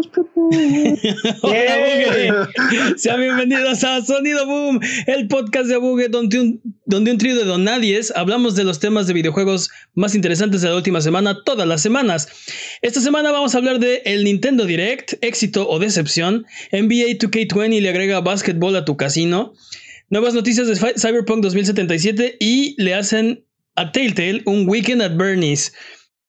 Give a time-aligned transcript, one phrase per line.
[2.96, 5.74] Sean bienvenidos a Sonido Boom, el podcast de
[6.08, 10.62] donde un, donde un trío de donadies hablamos de los temas de videojuegos más interesantes
[10.62, 12.28] de la última semana, todas las semanas.
[12.80, 16.46] Esta semana vamos a hablar de el Nintendo Direct, éxito o decepción.
[16.72, 19.52] NBA 2K20 le agrega básquetbol a tu casino.
[20.08, 23.44] Nuevas noticias de Cyberpunk 2077 y le hacen
[23.76, 25.72] a Telltale un Weekend at Bernie's.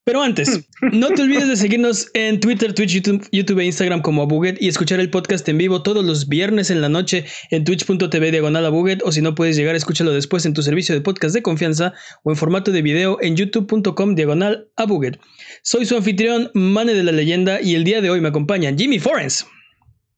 [0.04, 4.60] Pero antes, no te olvides de seguirnos en Twitter, Twitch, YouTube, e Instagram como Abuget
[4.60, 8.66] y escuchar el podcast en vivo todos los viernes en la noche en twitch.tv diagonal
[8.66, 11.94] Abuget o si no puedes llegar, escúchalo después en tu servicio de podcast de confianza
[12.24, 15.20] o en formato de video en youtube.com diagonal Abuget.
[15.62, 18.98] Soy su anfitrión, Mane de la Leyenda y el día de hoy me acompaña Jimmy
[18.98, 19.46] Forens.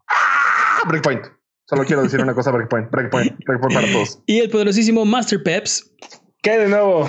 [0.09, 1.25] Ah, breakpoint.
[1.67, 2.91] Solo quiero decir una cosa, Breakpoint.
[2.91, 3.39] Breakpoint.
[3.47, 4.21] Breakpoint para todos.
[4.27, 5.93] Y el poderosísimo Master Peps.
[6.43, 7.09] ¿Qué hay de nuevo?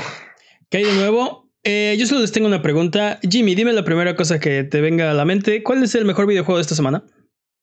[0.70, 1.45] ¿Qué hay de nuevo?
[1.68, 3.20] Eh, yo solo les tengo una pregunta.
[3.28, 5.64] Jimmy, dime la primera cosa que te venga a la mente.
[5.64, 7.04] ¿Cuál es el mejor videojuego de esta semana?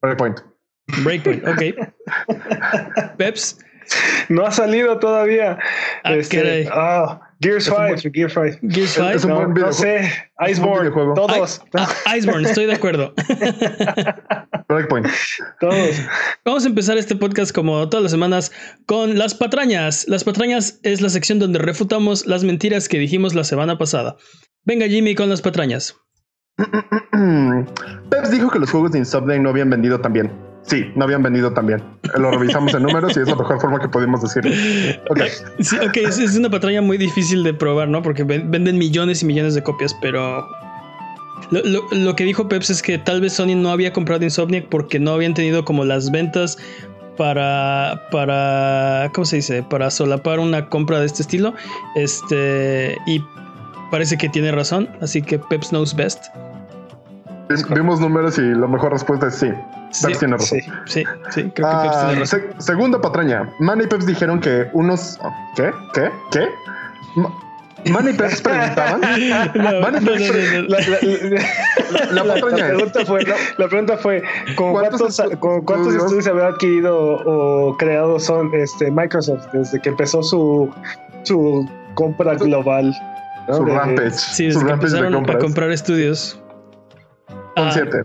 [0.02, 0.40] Breakpoint.
[1.04, 3.16] Breakpoint, ok.
[3.16, 3.58] Peps.
[4.28, 5.56] No ha salido todavía.
[6.02, 7.76] Ah, este, oh, Gears 5,
[8.12, 8.58] Gears 5.
[8.68, 9.08] Gears 5.
[9.10, 9.72] Es un no, buen no videojuego.
[9.72, 10.30] sé.
[10.48, 11.60] Iceborne, todos.
[11.74, 13.14] Ah, Iceborne, estoy de acuerdo.
[14.68, 15.08] Breakpoint.
[15.60, 16.00] todos.
[16.44, 18.52] Vamos a empezar este podcast como todas las semanas
[18.86, 20.06] con las patrañas.
[20.08, 24.16] Las patrañas es la sección donde refutamos las mentiras que dijimos la semana pasada.
[24.64, 25.96] Venga Jimmy con las patrañas.
[26.56, 30.51] Peps dijo que los juegos de Insomniac no habían vendido tan bien.
[30.64, 31.82] Sí, no habían vendido tan bien.
[32.16, 34.50] Lo revisamos en números y es la mejor forma que pudimos decirlo.
[35.10, 35.20] Ok.
[35.60, 38.00] Sí, ok, es, una patraña muy difícil de probar, ¿no?
[38.02, 40.46] Porque ven- venden millones y millones de copias, pero
[41.50, 44.68] lo, lo- lo que dijo Peps es que tal vez Sony no había comprado Insomniac
[44.68, 46.56] porque no habían tenido como las ventas
[47.16, 49.62] para, para, ¿cómo se dice?
[49.64, 51.54] Para solapar una compra de este estilo.
[51.96, 53.20] Este, y
[53.90, 56.24] parece que tiene razón, así que Peps knows best.
[57.70, 59.50] Vimos números y la mejor respuesta es sí.
[59.90, 60.58] Sí, Peps tiene razón.
[60.60, 60.70] Sí.
[60.86, 62.40] Sí, sí, creo que Peps Ah, tiene razón.
[62.58, 63.48] se- segunda patraña.
[63.58, 65.18] Manny y Peps dijeron que unos.
[65.56, 65.70] ¿Qué?
[65.94, 66.10] ¿Qué?
[66.30, 66.48] ¿Qué?
[67.16, 67.32] Ma-
[67.90, 69.00] Manny y Peps preguntaban.
[69.54, 69.90] La, la-
[72.10, 73.24] La la- patraña la pregunta fue,
[73.68, 74.22] pregunta fue
[74.56, 76.26] ¿con ¿Cuántos cuántos, con cuántos estudios?
[76.26, 76.96] habrá adquirido
[77.26, 80.70] o creado son este Microsoft desde que empezó su
[81.24, 82.94] su compra global?
[83.48, 83.54] ¿no?
[83.56, 84.10] Su De- rampage.
[84.12, 86.38] Sí, su desde que rampage de empezaron a comprar estudios.
[87.56, 88.04] Son Ah, siete.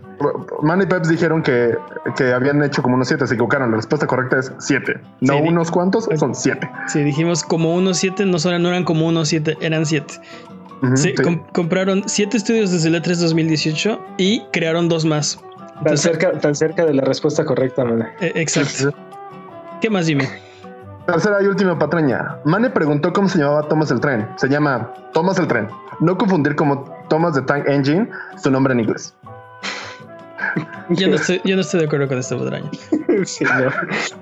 [0.62, 1.74] Man y Peps dijeron que,
[2.16, 3.26] que habían hecho como unos siete.
[3.26, 3.70] Se equivocaron.
[3.70, 5.00] La respuesta correcta es siete.
[5.20, 6.70] No Sí, unos cuantos, son siete.
[6.86, 10.14] Sí, dijimos como unos 7, no, solo- no eran como unos 7, eran 7.
[10.82, 11.22] Ujú, Sí, sí.
[11.22, 15.36] com- compraron 7 estudios desde el E E3 2018 y crearon dos más.
[15.38, 18.02] tan Entonces, cerca tan cerca de la respuesta correcta, man.
[18.20, 18.92] eh, exacto.
[19.80, 20.24] ¿Qué más, Jimmy?
[21.06, 22.36] Tercera y última patraña.
[22.44, 24.28] Mane preguntó cómo se llamaba Thomas el Tren.
[24.36, 25.68] Se llama Thomas el Tren.
[26.00, 29.14] No confundir como Thomas the Tank Engine, su nombre en inglés.
[30.90, 32.70] Yo no estoy, yo no estoy de acuerdo con esta patraña.
[33.24, 33.72] Sí, no.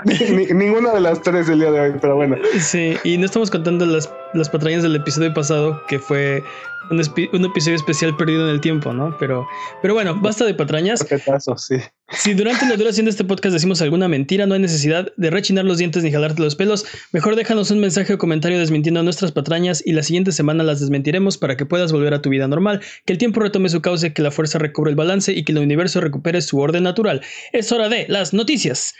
[0.04, 2.36] Ni- ninguna de las tres del día de hoy, pero bueno.
[2.58, 6.42] Sí, y no estamos contando las, las patrañas del episodio pasado, que fue
[6.90, 9.16] un, episodio especial perdido en el tiempo, ¿no?
[9.18, 9.46] Pero,
[9.82, 11.02] pero bueno, basta de patrañas.
[11.02, 11.76] Paquetazo, sí.
[12.08, 15.64] Si durante la duración de este podcast decimos alguna mentira, no hay necesidad de rechinar
[15.64, 16.86] los dientes ni jalarte los pelos.
[17.10, 21.36] Mejor déjanos un mensaje o comentario desmintiendo nuestras patrañas y la siguiente semana las desmentiremos
[21.36, 24.22] para que puedas volver a tu vida normal, que el tiempo retome su cauce, que
[24.22, 27.22] la fuerza recobre el balance y que el universo recupere su orden natural.
[27.52, 28.94] Es hora de las noticias.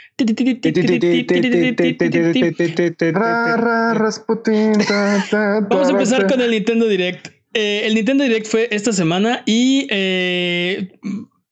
[5.70, 7.28] Vamos a empezar con el Nintendo Direct.
[7.54, 10.88] Eh, el Nintendo Direct fue esta semana y eh,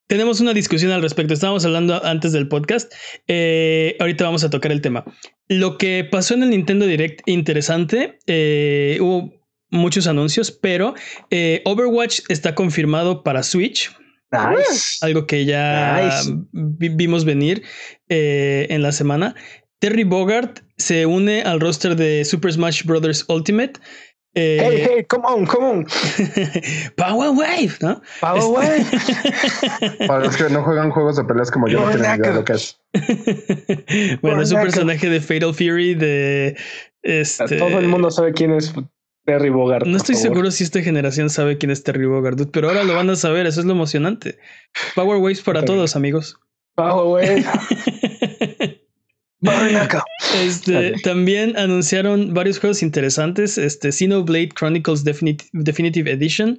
[0.07, 1.35] tenemos una discusión al respecto.
[1.35, 2.93] Estábamos hablando antes del podcast.
[3.29, 5.05] Eh, ahorita vamos a tocar el tema.
[5.49, 9.33] Lo que pasó en el Nintendo Direct interesante, eh, hubo
[9.71, 10.95] muchos anuncios, pero
[11.31, 13.91] eh, Overwatch está confirmado para Switch.
[14.31, 14.97] Nice.
[15.01, 16.33] Algo que ya Nice.
[16.53, 17.63] vi- vimos venir
[18.09, 19.35] en la semana.
[19.79, 23.25] Terry Bogart se une al roster de Super Smash Bros.
[23.29, 23.75] Ultimate.
[24.37, 25.87] Eh, Hey, hey, come on, come on.
[26.97, 28.03] Power Wave, ¿no?
[28.21, 28.85] Power Wave.
[30.09, 32.45] Para los que no juegan juegos de peleas como yo, no tienen idea de lo
[32.45, 32.81] que es.
[34.23, 36.57] bueno, es un personaje de Fatal Fury de
[37.03, 37.59] este.
[37.59, 38.75] Todo el mundo sabe quién es
[39.25, 39.87] Terry Bogart.
[39.87, 43.11] No estoy seguro si esta generación sabe quién es Terry Bogard, pero ahora lo van
[43.11, 44.39] a saber, eso es lo emocionante.
[44.97, 46.37] Power Waves para todos, amigos.
[46.75, 48.74] Power Wave.
[50.43, 56.59] Este, también anunciaron varios juegos interesantes, este Xenoblade Chronicles Definitive Edition,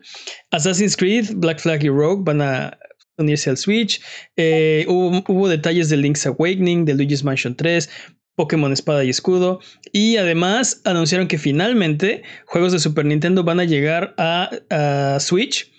[0.51, 2.77] Assassin's Creed, Black Flag y Rogue van a
[3.17, 4.01] unirse al Switch,
[4.37, 7.89] Eh, hubo, hubo detalles de Link's Awakening, de Luigi's Mansion 3,
[8.35, 9.61] Pokémon Espada y Escudo,
[9.91, 15.71] y además anunciaron que finalmente juegos de Super Nintendo van a llegar a, a Switch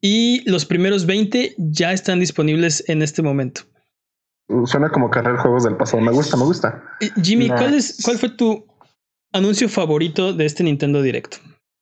[0.00, 3.62] y los primeros 20 ya están disponibles en este momento.
[4.64, 6.02] Suena como carrer juegos del pasado.
[6.02, 6.82] Me gusta, me gusta.
[7.22, 8.64] Jimmy, ¿cuál, es, ¿cuál fue tu
[9.32, 11.36] anuncio favorito de este Nintendo Direct?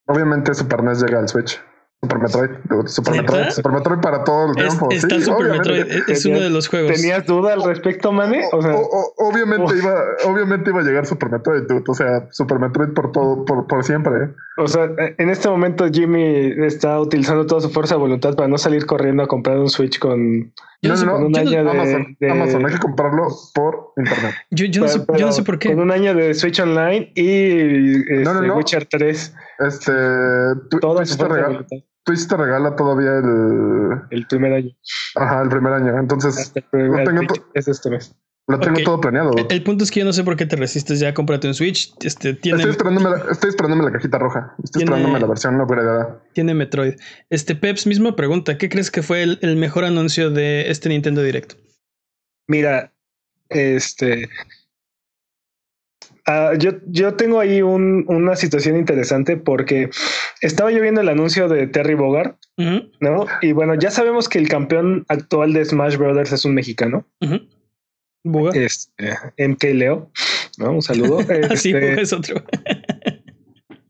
[0.07, 1.61] Obviamente Super NES llega al Switch.
[2.05, 2.51] Super Metroid,
[2.87, 4.89] Super Metroid, Super Metroid para todo el tiempo.
[4.91, 6.93] Es, está Super Metroid, es uno de los juegos.
[6.93, 8.45] ¿Tenías duda al respecto, Mane?
[8.53, 8.75] O sea,
[9.17, 9.95] obviamente iba,
[10.27, 14.35] obviamente iba a llegar Super Metroid, o sea, Super Metroid por todo, por, por siempre.
[14.59, 18.59] O sea, en este momento Jimmy está utilizando toda su fuerza de voluntad para no
[18.59, 20.53] salir corriendo a comprar un Switch con,
[20.89, 24.35] no, no, no, un año Amazon, de, Amazon, hay que comprarlo por internet.
[24.51, 25.71] Yo, yo, no, sé, yo no sé por qué.
[25.71, 29.35] Con un año de Switch Online y este, Witcher 3.
[29.61, 29.93] Este,
[30.81, 31.65] Toda su fuerza
[32.05, 34.03] Twitch te regala todavía el...
[34.11, 34.71] El primer año.
[35.17, 35.99] Ajá, el primer año.
[35.99, 37.23] Entonces, lo tengo,
[37.55, 38.15] es este mes.
[38.47, 39.33] Lo tengo todo planeado.
[39.49, 41.55] El, punto es que yo no sé por qué te resistes ya a comprarte un
[41.55, 41.95] Switch.
[42.03, 42.59] Este, tiene...
[42.59, 44.55] estoy, esperándome la, estoy esperándome la cajita roja.
[44.63, 46.23] Estoy esperándome la versión upgradeada.
[46.35, 46.95] Tiene Metroid.
[47.31, 48.59] Este, Peps, misma pregunta.
[48.59, 51.55] ¿Qué crees que fue el, el mejor anuncio de este Nintendo Direct?
[52.47, 52.93] Mira,
[53.49, 54.29] este...
[56.27, 59.91] Uh, yo, yo tengo ahí un, una situación interesante porque
[60.41, 62.91] estaba yo viendo el anuncio de Terry Bogard, uh -huh.
[63.01, 63.27] ¿no?
[63.43, 67.07] Y bueno, ya sabemos que el campeón actual de Smash Brothers es un mexicano.
[67.21, 67.49] Uh -huh.
[68.25, 68.57] Bogard.
[68.57, 70.11] Este, MK Leo,
[70.57, 70.73] ¿no?
[70.73, 71.19] Un saludo.
[71.51, 72.43] Así este, es otro.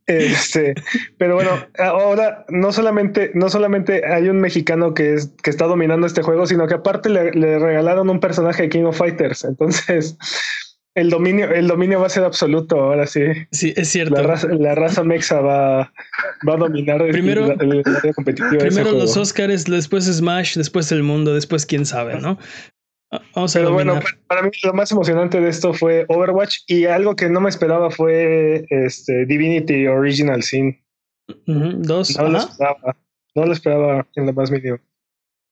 [0.06, 0.74] Este,
[1.16, 6.06] pero bueno, ahora no solamente, no solamente hay un mexicano que es que está dominando
[6.06, 9.44] este juego, sino que aparte le, le regalaron un personaje de King of Fighters.
[9.44, 10.18] Entonces,
[10.94, 13.20] el dominio, el dominio va a ser absoluto ahora sí.
[13.50, 14.14] Sí, es cierto.
[14.14, 15.92] La raza, la raza mexa va,
[16.48, 18.58] va a dominar primero, el, el, el competitivo.
[18.58, 22.38] Primero los Oscars, después Smash, después el mundo, después quién sabe, ¿no?
[23.34, 23.94] Vamos a Pero dominar.
[23.94, 27.40] bueno, para, para, mí lo más emocionante de esto fue Overwatch y algo que no
[27.40, 30.80] me esperaba fue este Divinity Original Sin.
[31.46, 31.74] Uh -huh.
[31.78, 32.16] Dos.
[32.18, 32.96] No lo esperaba.
[33.34, 34.78] No lo esperaba en lo más mínimo.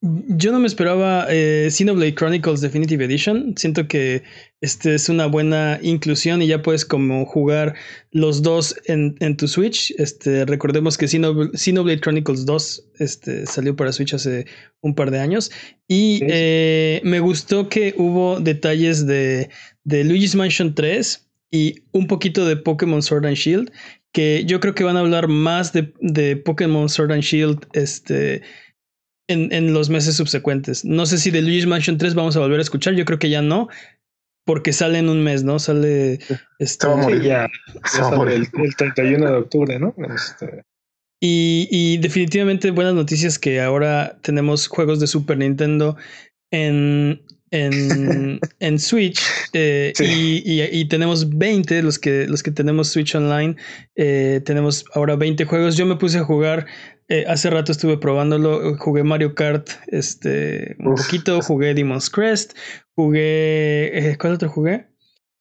[0.02, 3.54] Yo no me esperaba eh, Xenoblade Chronicles Definitive Edition.
[3.56, 4.24] Siento que
[4.60, 7.76] este es una buena inclusión y ya puedes como jugar
[8.10, 9.94] los dos en, en tu Switch.
[9.98, 14.46] Este, recordemos que Xenoblade, Xenoblade Chronicles 2 este, salió para Switch hace
[14.80, 15.52] un par de años.
[15.86, 16.26] Y sí.
[16.28, 19.50] eh, me gustó que hubo detalles de,
[19.84, 23.70] de Luigi's Mansion 3 y un poquito de Pokémon Sword and Shield.
[24.10, 27.68] Que yo creo que van a hablar más de, de Pokémon Sword and Shield.
[27.72, 28.42] Este
[29.28, 30.84] en, en, los meses subsecuentes.
[30.84, 33.30] No sé si de Luigi's Mansion 3 vamos a volver a escuchar, yo creo que
[33.30, 33.68] ya no,
[34.44, 35.58] porque sale en un mes, ¿no?
[35.58, 36.18] Sale
[36.58, 36.86] este,
[37.22, 37.48] ya,
[37.94, 39.94] ya sale el, el, 31 de octubre, ¿no?
[40.14, 40.64] Este...
[41.24, 45.96] Y, y, definitivamente buenas noticias que ahora tenemos juegos de Super Nintendo
[46.50, 47.22] en,
[47.52, 49.22] en, en Switch
[49.52, 50.42] eh, sí.
[50.44, 53.54] y, y, y, tenemos 20, los que, los que tenemos Switch Online,
[53.94, 55.76] eh, tenemos ahora 20 juegos.
[55.76, 56.66] Yo me puse a jugar
[57.08, 61.02] eh, hace rato estuve probándolo, jugué Mario Kart este, un Uf.
[61.02, 62.56] poquito, jugué Demon's Crest,
[62.94, 64.10] jugué...
[64.10, 64.92] Eh, ¿Cuál otro jugué?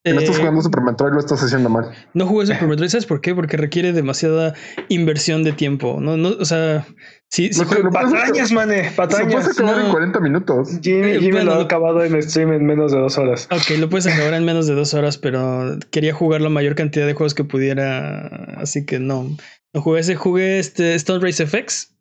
[0.04, 1.92] Si no estás jugando Super Metroid, lo estás haciendo mal.
[2.16, 3.36] No jugué Super Metroid, ¿sabes por qué?
[3.36, 4.56] Porque requiere demasiada
[4.90, 6.00] inversión de tiempo.
[6.02, 6.88] No, no, o sea,
[7.30, 7.92] si, si juego...
[7.92, 9.46] Patañas, mane, patañas.
[9.46, 9.86] Se puede acabar no.
[9.86, 10.70] en 40 minutos.
[10.82, 13.48] Jimmy, Jimmy bueno, lo ha acabado en stream en menos de dos horas.
[13.52, 17.06] Ok, lo puedes acabar en menos de dos horas, pero quería jugar la mayor cantidad
[17.06, 18.26] de juegos que pudiera,
[18.58, 19.28] así que no.
[19.74, 21.96] No jugué ese, jugué este Stone Race FX.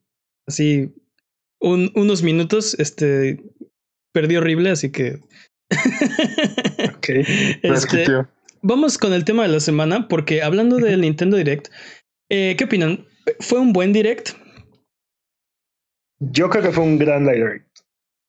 [0.49, 0.93] Así,
[1.61, 3.43] un, unos minutos, este,
[4.13, 5.21] perdí horrible, así que...
[6.97, 7.09] ok.
[7.63, 8.07] Este,
[8.63, 11.69] vamos con el tema de la semana, porque hablando del Nintendo Direct,
[12.29, 13.07] eh, ¿qué opinan?
[13.39, 14.31] ¿Fue un buen Direct?
[16.19, 17.67] Yo creo que fue un gran Direct.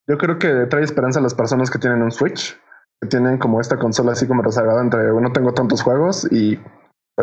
[0.08, 2.58] Yo creo que trae esperanza a las personas que tienen un Switch,
[3.02, 6.60] que tienen como esta consola así como rezagada entre no tengo tantos juegos y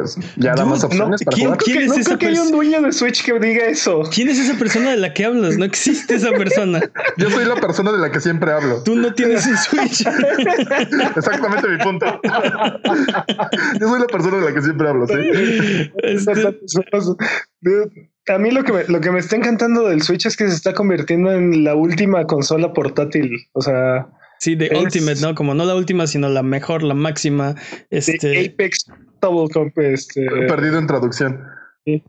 [0.00, 1.59] pues ya da más opciones no, para ¿quién, jugar.
[1.64, 4.02] ¿quién es no creo que haya un dueño de Switch que diga eso.
[4.12, 5.57] ¿Quién es esa persona de la que hablas?
[5.57, 6.81] No existe esa persona.
[7.17, 8.83] Yo soy la persona de la que siempre hablo.
[8.83, 10.07] Tú no tienes un Switch.
[11.17, 12.21] Exactamente mi punto.
[13.81, 15.14] Yo soy la persona de la que siempre hablo, ¿sí?
[16.02, 16.59] Este...
[18.28, 20.55] A mí lo que, me, lo que me está encantando del Switch es que se
[20.55, 23.49] está convirtiendo en la última consola portátil.
[23.52, 24.07] O sea,
[24.40, 25.35] Sí, de es, Ultimate, ¿no?
[25.35, 27.54] Como no la última, sino la mejor, la máxima.
[27.90, 28.47] Este...
[28.47, 28.87] Apex
[29.21, 30.26] Double Comp, este...
[30.47, 31.45] Perdido en traducción.
[31.85, 32.02] Sí.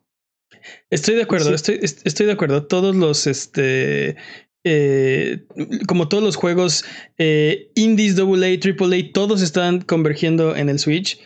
[0.90, 1.56] Estoy de acuerdo, sí.
[1.56, 2.68] estoy, estoy de acuerdo.
[2.68, 4.16] Todos los, este,
[4.64, 5.46] eh,
[5.88, 6.86] como todos los juegos
[7.18, 11.20] eh, indies, AA, AAA, todos están convergiendo en el Switch.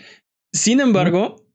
[0.53, 1.45] Sin embargo,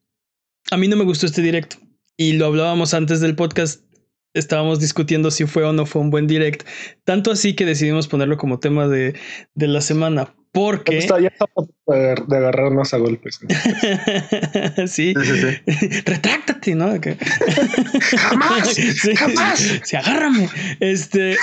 [0.71, 0.75] mm.
[0.75, 1.77] a mí no me gustó este directo.
[2.17, 3.88] Y lo hablábamos antes del podcast
[4.35, 6.67] estábamos discutiendo si fue o no fue un buen direct.
[7.05, 9.15] Tanto así que decidimos ponerlo como tema de,
[9.55, 10.35] de la semana.
[10.53, 10.99] Porque.
[10.99, 11.45] Está, ya está
[11.87, 13.39] de, de agarrarnos a golpes.
[14.87, 15.15] sí.
[15.15, 16.01] Sí, sí, sí.
[16.07, 16.89] Retráctate, ¿no?
[18.01, 18.75] ¡Jamás!
[18.75, 19.81] Sí, ¡Jamás!
[19.85, 20.49] Sí, agárrame.
[20.81, 21.37] Este.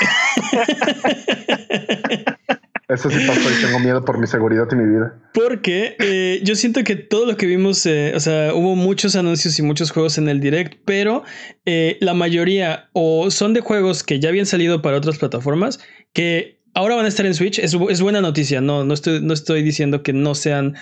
[2.88, 5.18] Eso sí pasó y tengo miedo por mi seguridad y mi vida.
[5.34, 9.58] Porque eh, yo siento que todo lo que vimos, eh, o sea, hubo muchos anuncios
[9.58, 11.24] y muchos juegos en el direct, pero
[11.66, 15.80] eh, la mayoría o son de juegos que ya habían salido para otras plataformas
[16.14, 17.58] que ahora van a estar en Switch.
[17.58, 20.76] Es, es buena noticia, no, no, estoy, no estoy diciendo que no sean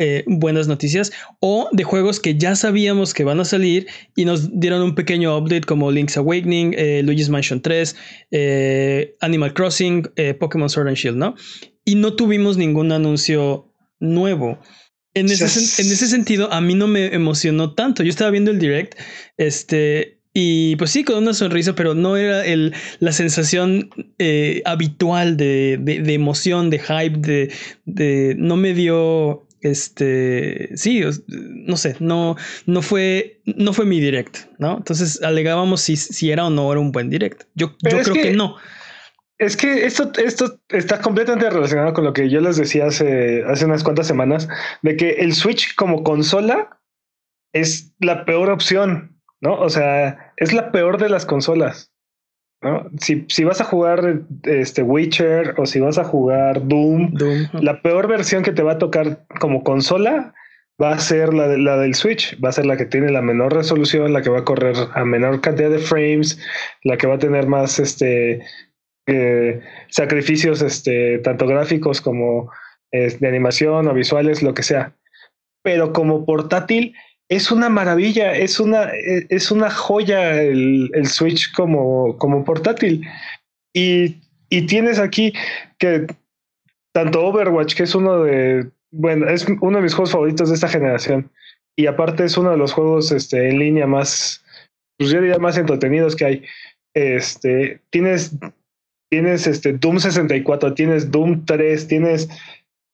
[0.00, 4.58] eh, buenas noticias, o de juegos que ya sabíamos que van a salir y nos
[4.58, 7.94] dieron un pequeño update como Link's Awakening, eh, Luigi's Mansion 3,
[8.32, 10.08] eh, Animal Crossing,
[10.40, 11.34] Pokémon Sword and Shield, ¿no?
[11.84, 14.58] Y no tuvimos ningún anuncio nuevo.
[15.14, 18.02] En ese, sen- en ese sentido, a mí no me emocionó tanto.
[18.02, 18.94] Yo estaba viendo el direct,
[19.36, 23.90] este, y pues sí, con una sonrisa, pero no era el, la sensación
[24.64, 27.50] habitual de, de- emoción, de hype,
[27.84, 32.36] de- no me dio, este, sí, no sé, no,
[32.66, 34.76] no fue, no fue mi direct, ¿no?
[34.78, 37.44] Entonces alegábamos si, si era o no era un buen direct.
[37.54, 38.56] Yo, yo creo que, que- no.
[39.38, 43.64] Es que esto, esto está completamente relacionado con lo que yo les decía hace, hace
[43.64, 44.48] unas cuantas semanas,
[44.82, 46.78] de que el Switch como consola
[47.54, 49.58] es la peor opción, ¿no?
[49.58, 51.89] O sea, es la peor de las consolas.
[52.62, 52.88] ¿No?
[52.98, 57.80] Si, si vas a jugar este Witcher o si vas a jugar Doom, Doom, la
[57.82, 60.34] peor versión que te va a tocar como consola
[60.82, 63.20] va a ser la, de- la del Switch, va a ser la que tiene la
[63.22, 66.38] menor resolución, la que va a correr a menor cantidad de frames,
[66.84, 68.42] la que va a tener más este
[69.06, 72.50] eh, sacrificios este, tanto gráficos como
[72.92, 74.94] eh, de animación o visuales, lo que sea.
[75.62, 76.94] Pero como portátil
[77.30, 83.06] es una maravilla, es una, eh, es una joya el, el Switch como, como portátil.
[83.72, 84.16] Y,
[84.48, 85.32] y tienes aquí
[85.78, 86.06] que
[86.92, 90.68] tanto Overwatch, que es uno de, bueno, es uno de mis juegos favoritos de esta
[90.68, 91.30] generación.
[91.76, 94.44] Y aparte es uno de los juegos este, en línea más,
[94.98, 96.44] pues yo diría más entretenidos que hay.
[96.94, 98.34] Este, tienes,
[99.08, 102.28] tienes este Doom 64, tienes Doom 3, tienes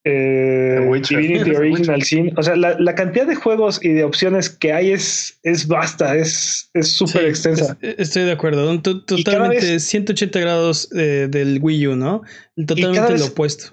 [0.03, 1.19] eh, The Witcher.
[1.19, 2.01] Divinity Original.
[2.03, 2.37] Sin.
[2.37, 6.15] O sea, la, la cantidad de juegos y de opciones que hay es, es vasta,
[6.15, 7.77] es es súper Sí, extensa.
[7.81, 8.79] es- estoy de acuerdo.
[8.81, 12.21] Totalmente vez- 180 grados eh, del Wii U, ¿no?
[12.65, 13.69] Totalmente lo opuesto.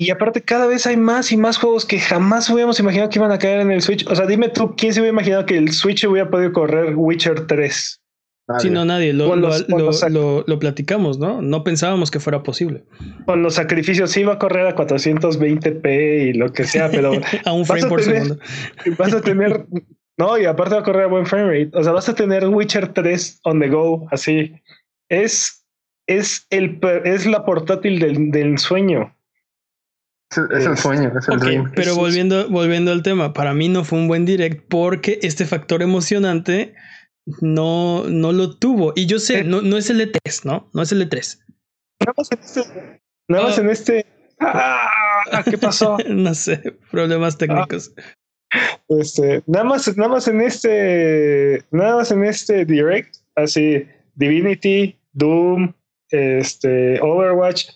[0.00, 3.32] Y aparte, cada vez hay más y más juegos que jamás hubiéramos imaginado que iban
[3.32, 4.06] a caer en el Switch.
[4.06, 7.48] O sea, dime tú, ¿quién se hubiera imaginado que el Switch hubiera podido correr Witcher
[7.48, 7.97] 3?
[8.48, 8.60] Nadie.
[8.62, 9.12] Sí, no, nadie.
[9.12, 11.42] Lo, lo- los- lo- los sac- lo- lo platicamos, ¿no?
[11.42, 12.84] No pensábamos que fuera posible.
[13.26, 17.12] Con los sacrificios, sí va a correr a 420p y lo que sea, pero
[17.44, 18.42] A un frame a por tener- segundo.
[18.98, 19.66] vas a tener.
[20.20, 21.70] No, y aparte va a correr a buen frame rate.
[21.78, 24.52] O sea, vas a tener Witcher 3 on the go, así.
[25.08, 25.64] Es,
[26.08, 29.14] es, el, per- es la portátil del, del sueño.
[30.32, 31.72] Es, es el sueño, es el Ok, dream.
[31.72, 35.82] pero volviendo, volviendo al tema, para mí no fue un buen direct porque este factor
[35.82, 36.74] emocionante
[37.40, 38.92] no, no lo tuvo.
[38.96, 40.68] Y yo sé, no, no es el E3, ¿no?
[40.72, 41.38] No es el E E3.
[42.00, 43.00] Nada más en este.
[43.28, 43.60] Nada más Ah.
[43.60, 44.06] en este.
[44.40, 45.96] Ah, ¿Qué pasó?
[46.08, 46.58] no sé,
[46.90, 47.92] problemas técnicos.
[48.88, 55.74] Este, nada más, nada más en este, nada más en este direct, así Divinity, Doom,
[56.10, 57.68] este, Overwatch,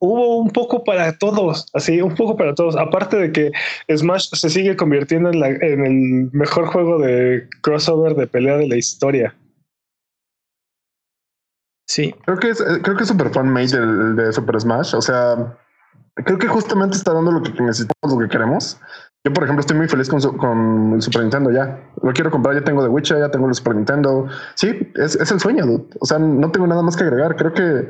[0.00, 2.76] hubo un poco para todos, así, un poco para todos.
[2.76, 3.50] Aparte de que
[3.94, 8.66] Smash se sigue convirtiendo en, la, en el mejor juego de crossover de pelea de
[8.68, 9.34] la historia.
[11.86, 14.94] Sí, Creo que es, creo que es super fan made el, el de Super Smash.
[14.94, 15.56] O sea,
[16.14, 18.80] creo que justamente está dando lo que necesitamos, lo que queremos.
[19.24, 21.78] Yo, por ejemplo, estoy muy feliz con, su- con el Super Nintendo ya.
[22.02, 24.28] Lo quiero comprar, ya tengo The Witcher, ya tengo el Super Nintendo.
[24.54, 25.66] Sí, es, es el sueño.
[25.66, 25.84] dude.
[26.00, 27.34] O sea, no tengo nada más que agregar.
[27.36, 27.88] Creo que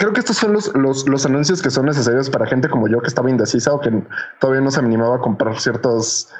[0.00, 3.02] creo que estos son los, los, los anuncios que son necesarios para gente como yo
[3.02, 4.02] que estaba indecisa o que
[4.40, 6.32] todavía no se animaba a comprar ciertos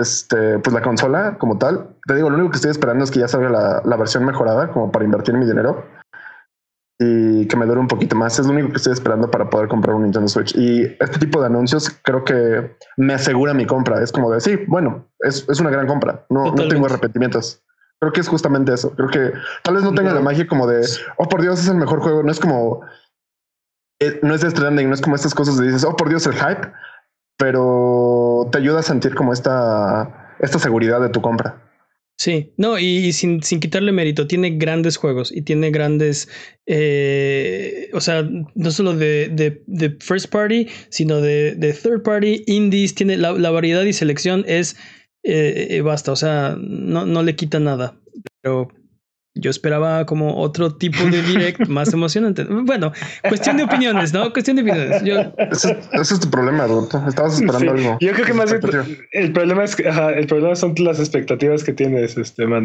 [0.00, 1.96] este, pues la consola como tal.
[2.06, 4.70] Te digo, lo único que estoy esperando es que ya salga la, la versión mejorada
[4.72, 5.84] como para invertir mi dinero
[6.98, 8.38] y que me dure un poquito más.
[8.38, 10.56] Es lo único que estoy esperando para poder comprar un Nintendo Switch.
[10.56, 14.02] Y este tipo de anuncios creo que me asegura mi compra.
[14.02, 16.24] Es como de sí, bueno, es, es una gran compra.
[16.30, 17.62] No, no tengo arrepentimientos.
[18.04, 18.90] Creo que es justamente eso.
[18.96, 19.32] Creo que
[19.62, 20.16] tal vez no tenga No.
[20.16, 22.22] la magia como de oh por Dios, es el mejor juego.
[22.22, 22.82] No es como
[24.00, 26.26] eh, no es Death Stranding, no es como estas cosas de dices oh por Dios,
[26.26, 26.70] el hype,
[27.38, 31.62] pero te ayuda a sentir como esta, esta seguridad de tu compra.
[32.18, 32.52] sí.
[32.58, 36.28] No, y, y sin, sin quitarle mérito, tiene grandes juegos y tiene grandes,
[36.66, 42.42] eh, o sea, no solo de, de, de first party, sino de, de third party,
[42.46, 44.76] indies, tiene la, la variedad y selección es,
[45.24, 47.94] eh, eh, basta, o sea, no, no le quita nada.
[48.42, 48.68] Pero
[49.36, 52.44] Yo esperaba como otro tipo de direct más emocionante.
[52.44, 52.92] Bueno,
[53.28, 54.32] cuestión de opiniones, ¿no?
[54.32, 55.02] Cuestión de opiniones.
[55.02, 55.18] Yo...
[55.50, 57.02] Ese, ese es tu problema, Roberto.
[57.08, 57.98] Estabas esperando algo.
[58.00, 58.62] Yo creo que más bien
[59.10, 62.64] el problema es que ajá, el problema son las expectativas que tienes, este man.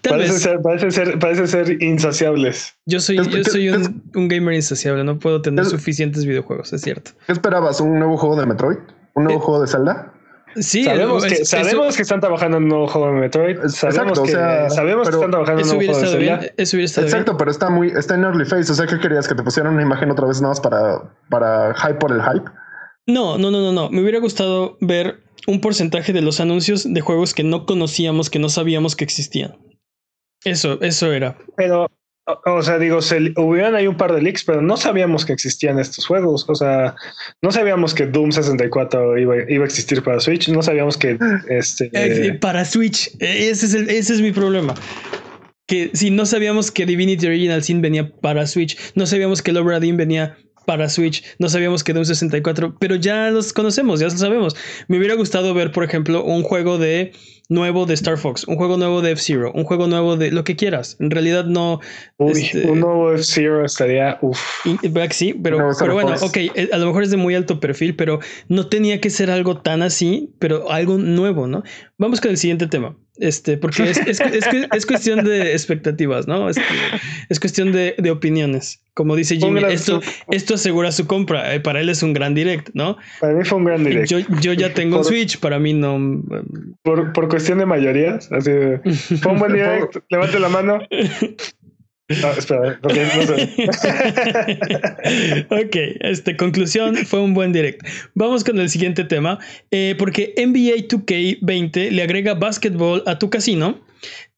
[0.00, 0.42] Tal Parece vez.
[0.42, 2.74] ser, parece ser, parece ser insaciables.
[2.86, 5.70] Yo soy, Es- yo es- soy es- un, un gamer insaciable, no puedo tener Es-
[5.72, 7.10] suficientes videojuegos, es cierto.
[7.26, 7.82] ¿Qué esperabas?
[7.82, 8.78] ¿Un nuevo juego de Metroid?
[9.14, 10.14] ¿Un nuevo Eh, juego de Zelda?
[10.56, 13.56] Sí, sabemos es- que, eso- sabemos que están trabajando en un nuevo juego de Metroid.
[13.68, 16.38] Sabemos exacto, o que, sea, sabemos que están trabajando en un nuevo juego de bien.
[16.40, 16.54] Zelda.
[16.56, 18.70] Eso hubiera estado Exacto, pero está muy, está en early phase.
[18.72, 19.26] O sea, ¿qué querías?
[19.28, 22.50] Que te pusieran una imagen otra vez nada más para, para hype por el hype.
[23.06, 23.90] No, no, no, no, no.
[23.90, 28.38] Me hubiera gustado ver un porcentaje de los anuncios de juegos que no conocíamos, que
[28.38, 29.56] no sabíamos que existían.
[30.44, 31.36] Eso, eso era.
[31.56, 31.88] Pero,
[32.24, 35.78] o, sea, digo, se, hubieran ahí un par de leaks, pero no sabíamos que existían
[35.78, 36.44] estos juegos.
[36.48, 36.94] O sea,
[37.42, 40.48] no sabíamos que Doom 64 iba, iba a existir para Switch.
[40.48, 41.90] No sabíamos que este.
[41.92, 44.74] Eh, para Switch, eh, ese es, el- ese es mi problema.
[45.66, 49.56] Que si no sabíamos que Divinity Original Sin venía para Switch, no sabíamos que el
[49.56, 50.36] Obra Dinn venía
[50.66, 54.54] para Switch, no sabíamos que Doom 64, pero ya los conocemos, ya lo sabemos.
[54.88, 57.12] Me hubiera gustado ver, por ejemplo, un juego de
[57.52, 60.56] nuevo de Star Fox, un juego nuevo de F-Zero, un juego nuevo de lo que
[60.56, 60.96] quieras.
[61.00, 61.80] En realidad no.
[62.16, 64.18] uy, este- un nuevo F-Zero estaría.
[64.22, 64.40] Uf.
[64.64, 67.10] y- ¿verdad que sí, pero, No, Star pero bueno, ok, eh, a lo mejor es
[67.10, 71.46] de muy alto perfil, pero no tenía que ser algo tan así, pero algo nuevo,
[71.46, 71.62] ¿no?
[71.98, 72.96] Vamos con el siguiente tema.
[73.18, 74.44] Este, porque es, es, es,
[74.74, 76.48] es cuestión de expectativas, ¿no?
[76.48, 76.62] Este,
[77.28, 78.80] es cuestión de, de opiniones.
[78.94, 81.54] Como dice Jimmy, esto, esto asegura su compra.
[81.54, 82.96] eh, Para él es un gran direct, ¿no?
[83.20, 84.08] Para mí fue un gran direct.
[84.08, 86.22] Yo, yo ya tengo un Switch, para mí no.
[86.82, 88.30] por, por cuestión de mayorías.
[88.30, 88.78] Así de,
[89.20, 89.96] fue un buen direct.
[90.08, 90.78] Levante la mano.
[92.20, 95.46] No, espera, porque no sé.
[95.50, 97.86] ok, este, conclusión, fue un buen direct.
[98.14, 99.38] Vamos con el siguiente tema,
[99.70, 103.80] eh, porque NBA 2K20 le agrega basketball a tu casino.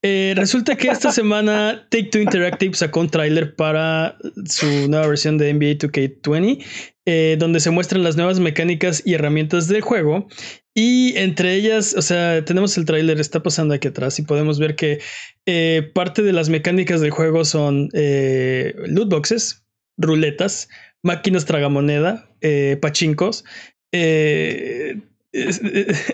[0.02, 5.38] Eh, resulta que esta semana Take Two Interactive sacó un tráiler para su nueva versión
[5.38, 6.64] de NBA 2K20,
[7.06, 10.28] eh, donde se muestran las nuevas mecánicas y herramientas del juego.
[10.76, 14.74] Y entre ellas, o sea, tenemos el tráiler, está pasando aquí atrás y podemos ver
[14.74, 14.98] que
[15.46, 19.64] eh, parte de las mecánicas del juego son eh, loot boxes,
[19.96, 20.68] ruletas,
[21.02, 23.44] máquinas tragamoneda, eh, pachincos.
[23.92, 24.98] eh,
[25.32, 25.60] es,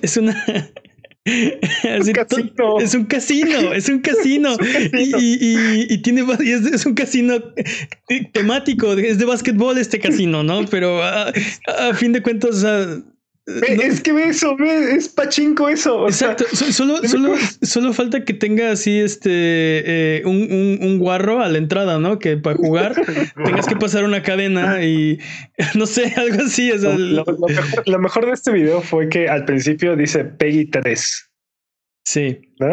[0.03, 0.45] es una.
[1.25, 2.81] así to- casino.
[2.81, 4.57] es un casino, es un casino.
[4.93, 7.35] Y, y- y- y tiene es, es un casino
[8.09, 10.65] eh, temático, es de básquetbol este casino, ¿no?
[10.67, 11.33] Pero a,
[11.67, 13.03] a fin de cuentas, o sea,
[13.47, 15.97] Es que ve eso, ve, es pachinko eso.
[16.03, 20.99] o Exacto, so- solo, solo, solo falta que tenga así este eh, un, un- un
[20.99, 22.19] guarro a la entrada, ¿no?
[22.19, 22.95] Que para jugar
[23.45, 25.19] tengas que pasar una cadena y
[25.75, 26.71] no sé, algo así.
[26.71, 29.97] o sea, lo, lo- lo mejor, lo mejor de este video fue que al principio
[29.97, 31.31] dice Peggy 3,
[32.05, 32.69] sí, ¿no?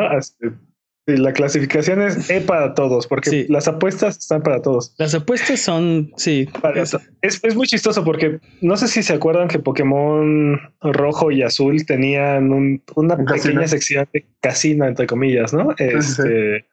[1.10, 3.46] Y la clasificación es E para todos, porque Sí.
[3.48, 4.94] las apuestas están para todos.
[4.98, 6.50] las apuestas son, sí.
[6.62, 11.32] Para es- es, es muy chistoso porque no sé si se acuerdan que Pokémon rojo
[11.32, 13.68] y azul tenían un- una Un pequeña casino.
[13.70, 15.70] sección de casino, entre comillas, ¿no?
[15.78, 15.96] sí, sí.
[15.98, 16.66] Este,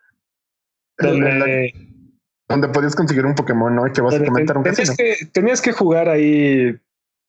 [0.98, 1.72] donde,
[2.48, 3.86] Donde podías conseguir un Pokémon, ¿no?
[3.86, 4.96] Y que básicamente era un tenías, casino.
[4.96, 6.76] que, tenías que jugar ahí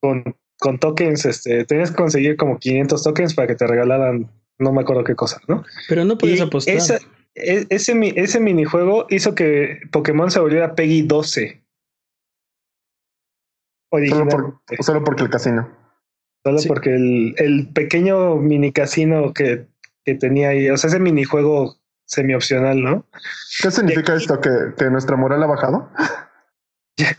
[0.02, 0.24] con,
[0.60, 4.82] con tokens, este, tenías que conseguir como 500 tokens para que te regalaran no me
[4.82, 5.64] acuerdo qué cosa, ¿no?
[5.90, 6.76] pero no Y apostar.
[6.76, 7.00] esa-
[7.36, 11.62] e- ese, mi- ese minijuego hizo que Pokémon se volviera Peggy 12.
[14.10, 15.70] Solo, por- solo porque el casino.
[16.44, 16.68] Solo Sí.
[16.68, 19.68] porque el, el pequeño mini casino que,
[20.04, 23.08] que tenía ahí, o sea, ese minijuego semi opcional, ¿no?
[23.62, 24.40] ¿Qué significa esto?
[24.42, 25.90] ¿Que, que nuestra moral ha bajado?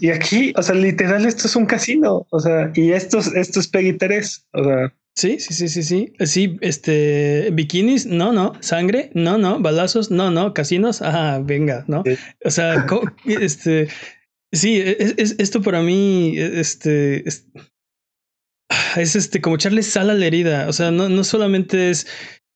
[0.01, 3.61] Y, aquí, o sea, literal, esto es un casino, o sea, y esto, es- esto
[3.61, 6.13] es Peggy 3, o sea, Sí, sí, sí, sí, sí.
[6.27, 8.53] Sí, este, bikinis, no, no.
[8.61, 9.59] Sangre, no, no.
[9.61, 10.53] Balazos, no, no.
[10.53, 12.03] Casinos, ajá, venga, ¿no?
[12.05, 12.17] Sí.
[12.45, 12.87] O sea,
[13.25, 13.89] este,
[14.53, 17.47] sí, es, es- esto para mí, este, es,
[18.97, 20.69] es este, como echarle sal a la herida.
[20.69, 22.07] O sea, no, no solamente es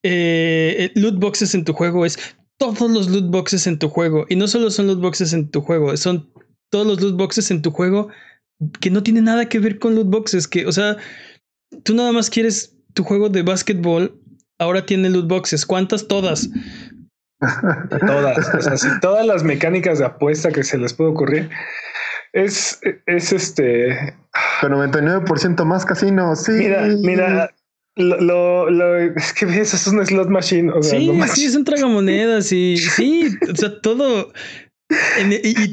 [0.05, 2.19] eh, loot boxes en tu juego, es
[2.59, 4.27] todos los loot boxes en tu juego.
[4.29, 6.31] Y no solo son loot boxes en tu juego, son
[6.71, 8.09] todos los loot boxes en tu juego
[8.83, 10.99] que no tienen nada que ver con loot boxes, que, o sea,
[11.85, 14.21] tú nada más quieres tu juego de básquetbol,
[14.59, 15.65] ahora tiene loot boxes.
[15.67, 16.07] ¿Cuántas?
[16.09, 16.49] Todas.
[18.07, 21.49] todas, o sea, sí, todas las mecánicas de apuesta que se les puede ocurrir.
[22.33, 24.15] Es, es este,
[24.61, 26.45] Con 99% más casinos.
[26.45, 26.53] Sí.
[26.53, 27.55] mira, mira,
[27.97, 31.49] lo, lo, lo- es que ves, es un slot machine, o sea, Sí, no sí,
[31.51, 34.33] son tragamonedas y sí, o sea, todo,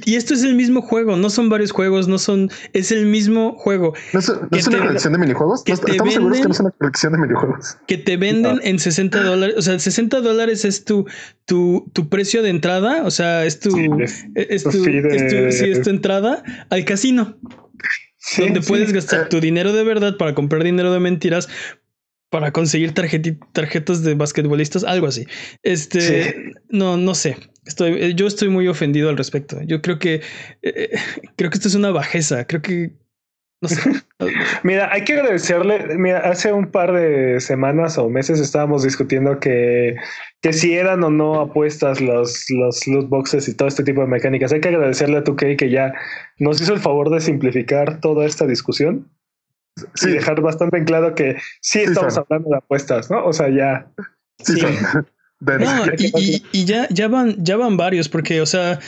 [0.06, 3.56] y, esto es el mismo juego, no son varios juegos, no son, es el mismo
[3.58, 3.94] juego.
[4.14, 5.64] ¿No es, una colección de minijuegos?
[5.66, 7.78] ¿Estamos seguros que no es una colección de minijuegos?
[7.88, 11.06] Que te venden en 60 dólares, o sea, 60 dólares es tu,
[11.46, 13.70] tu, tu precio de entrada, o sea, es tu,
[14.36, 17.38] es, tu, es tu entrada al casino.
[18.38, 19.28] donde puedes gastar eh.
[19.30, 21.48] tu dinero de verdad para comprar dinero de mentiras
[22.30, 25.26] para conseguir tarjetas de basquetbolistas, algo así.
[25.63, 27.38] Este, no, no sé.
[27.66, 29.62] Estoy, eh, yo estoy muy ofendido al respecto.
[29.63, 30.22] Yo creo que,
[30.62, 30.98] eh,
[31.38, 32.46] creo que esto es una bajeza.
[32.46, 32.92] Creo que,
[33.62, 33.82] no sé.
[34.63, 35.98] mira, hay que agradecerle.
[35.98, 39.96] Mira, hace un par de semanas o meses estábamos discutiendo que,
[40.42, 44.08] que si eran o no apuestas los, los loot boxes y todo este tipo de
[44.08, 44.52] mecánicas.
[44.52, 45.94] Hay que agradecerle a tu que ya
[46.40, 49.10] nos hizo el favor de simplificar toda esta discusión
[49.96, 50.12] sí.
[50.12, 53.26] dejar bastante en claro que sí, estamos hablando de apuestas, ¿no?
[53.26, 53.92] O sea, ya.
[54.40, 54.60] Sí.
[55.40, 58.80] No, y, y, ya, ya van, ya van varios, porque, o sea,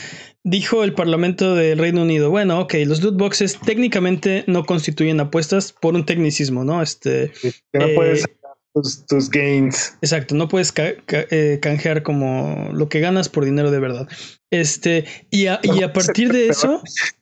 [0.44, 5.74] dijo el Parlamento del Reino Unido, bueno, ok, los loot boxes técnicamente no constituyen apuestas
[5.74, 6.82] por un tecnicismo, ¿no?
[6.82, 7.32] Este.
[7.74, 8.38] no puedes eh,
[8.74, 9.98] tus, tus, gains.
[10.02, 14.08] Exacto, no puedes eh, canjear como lo que ganas por dinero de verdad.
[14.50, 16.82] Este, y a, y a partir de eso,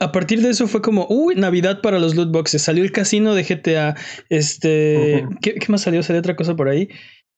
[0.00, 2.62] a partir de eso fue como, uy, Navidad para los loot boxes.
[2.62, 3.96] Salió el casino de GTA.
[4.28, 6.02] Este, ¿qué, más salió?
[6.02, 6.88] ¿Salió otra cosa por ahí?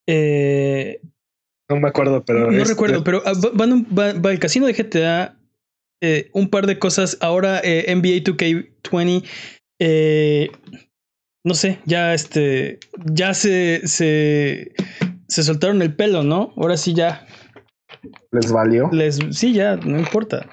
[0.07, 1.01] Eh,
[1.69, 2.51] no me acuerdo, pero.
[2.51, 5.37] No recuerdo, pero ah, van va, el casino de GTA.
[6.03, 7.19] Eh, un par de cosas.
[7.21, 9.29] Ahora eh, NBA 2K20.
[11.45, 12.81] no sé, ya este.
[13.13, 14.73] Ya se, se.
[15.29, 16.53] Se soltaron el pelo, ¿no?
[16.57, 17.27] Ahora sí ya.
[18.33, 18.89] ¿Les valió?
[18.93, 20.49] Les, sí, ya, no importa.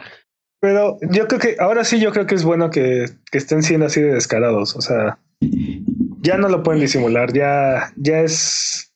[0.60, 3.86] Pero yo creo que ahora sí, yo creo que es bueno que, que, estén siendo
[3.86, 4.76] así de descarados.
[4.76, 5.20] O sea,
[6.22, 8.91] ya no lo pueden disimular, ya, ya es,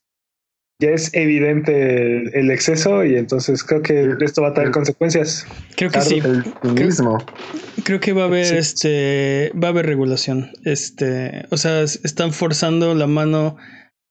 [0.80, 5.46] ya es evidente el, exceso y entonces creo que esto va a tener consecuencias.
[5.76, 6.18] Creo que sí.
[6.18, 7.24] El mismo.
[7.84, 10.50] Creo, que va a haber este, va a haber regulación.
[10.64, 13.56] Este, o sea, están forzando la mano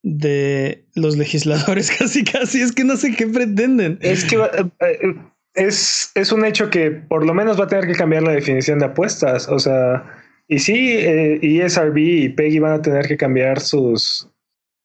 [0.04, 5.16] de los legisladores casi casi es que no sé qué pretenden es que eh, eh,
[5.54, 8.80] es, es un hecho que por lo menos va a tener que cambiar la definición
[8.80, 9.48] de apuestas.
[9.50, 10.04] O sea,
[10.48, 14.28] y sí, eh, ESRB y Peggy van a tener que cambiar sus,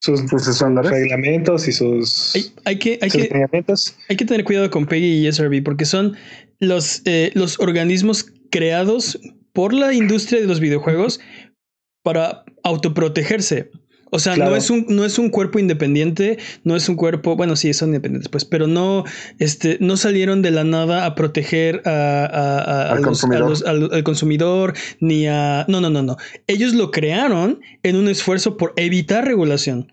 [0.00, 3.30] sus, reglamentos y sus, hay, que, hay, que,
[4.08, 6.16] hay que tener cuidado con Peggy y ESRB porque son
[6.60, 9.18] los, eh, los organismos creados
[9.52, 11.20] por la industria de los videojuegos
[12.02, 13.70] para autoprotegerse.
[14.10, 17.56] O sea, no, es un, no es un cuerpo independiente, no es un cuerpo, bueno,
[17.56, 19.04] sí, son independientes, pues, pero no,
[19.38, 23.02] este, no salieron de la nada a proteger a, al,
[24.04, 24.74] consumidor.
[25.00, 25.64] ni a...
[25.68, 26.16] No, no, no, no.
[26.46, 29.92] Ellos lo crearon en un esfuerzo por evitar regulación.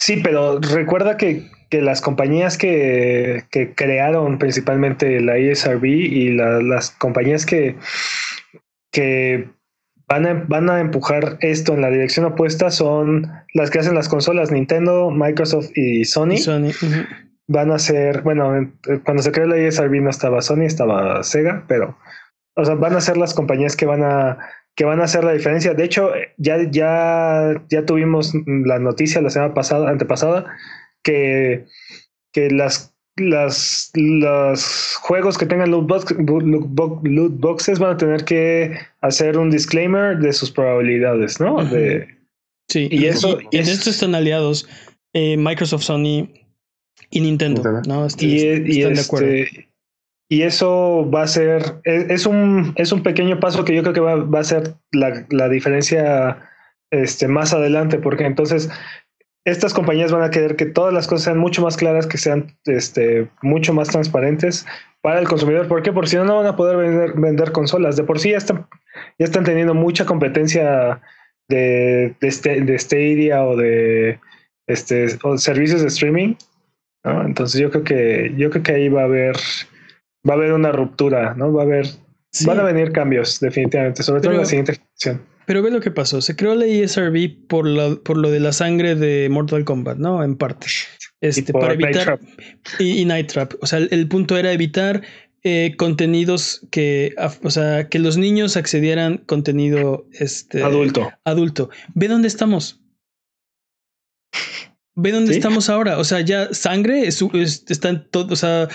[0.00, 6.90] Sí, pero recuerda que, que las compañías que, que, crearon principalmente la ESRB y las
[6.90, 7.76] compañías que,
[8.90, 9.48] que
[10.20, 15.10] van a, empujar esto en la dirección opuesta son las que hacen las consolas Nintendo,
[15.10, 16.36] Microsoft y Sony.
[17.48, 18.72] Van a ser, bueno,
[19.04, 21.96] cuando se creó la ESRB no estaba Sony, estaba Sega, pero
[22.54, 24.38] o sea, van a ser las compañías que van a
[24.74, 25.74] que van a hacer la diferencia.
[25.74, 30.46] De hecho, ya, ya, ya tuvimos la noticia la semana pasada, antepasada,
[31.02, 31.66] que,
[32.32, 35.86] que las las, los juegos que tengan loot,
[37.40, 41.58] boxes van a tener que hacer un disclaimer de sus probabilidades, ¿no?
[42.68, 43.38] sí, y, eso.
[43.50, 44.68] Y, en esto están aliados
[45.12, 46.30] eh, Microsoft, Sony
[47.10, 48.06] y Nintendo, ¿no?
[48.06, 49.26] Este, y, están de acuerdo.
[49.26, 49.68] Este,
[50.30, 54.00] y eso va a ser, es, un, es un pequeño paso que yo creo que
[54.00, 56.48] va, va a ser la, la diferencia
[56.90, 58.70] este, más adelante, porque entonces
[59.44, 62.56] estas compañías van a querer que todas las cosas sean mucho más claras, que sean
[62.64, 64.66] este, mucho más transparentes
[65.00, 65.66] para el consumidor.
[65.66, 65.92] ¿Por qué?
[65.92, 67.96] Porque si no, no van a poder vender, vender consolas.
[67.96, 68.68] De por sí ya están,
[69.18, 71.00] ya están teniendo mucha competencia
[71.48, 74.20] de, de, este, de Stadia o de
[74.66, 76.34] este, servicios de streaming.
[77.04, 79.36] Entonces yo creo que yo creo que ahí va a haber
[80.28, 81.52] va a haber una ruptura, ¿no?
[81.52, 81.86] Va a haber
[82.46, 85.31] van a venir cambios definitivamente, sobre todo en la siguiente generación.
[85.46, 86.20] Pero ve lo que pasó.
[86.20, 90.22] Se creó la ESRB por lo, por lo de la sangre de Mortal Kombat, ¿no?
[90.22, 90.66] En parte.
[91.20, 92.20] Este, para evitar.
[92.78, 93.54] Y, Night Trap.
[93.60, 95.02] O sea, el, punto era evitar
[95.42, 97.14] eh, contenidos que.
[97.42, 101.12] O sea, que los niños accedieran contenido este, adulto.
[101.24, 101.70] Adulto.
[101.94, 102.80] Ve dónde estamos.
[104.94, 105.98] Ve dónde estamos ahora.
[105.98, 107.22] O sea, ya sangre es,
[107.68, 108.32] está en todo.
[108.32, 108.68] O sea,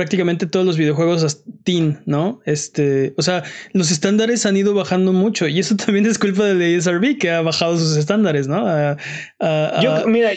[0.00, 2.40] prácticamente todos los videojuegos teen, ¿no?
[2.46, 3.42] Este, o sea,
[3.74, 7.42] los estándares han ido bajando mucho y eso también es culpa del ESRB que ha
[7.42, 8.64] bajado sus estándares, ¿no?
[9.82, 10.30] Yo, mira,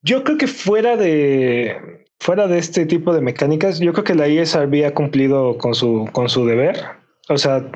[0.00, 4.26] yo creo que fuera de fuera de este tipo de mecánicas, yo creo que la
[4.26, 6.82] ESRB ha cumplido con su, con su deber.
[7.28, 7.70] O sea,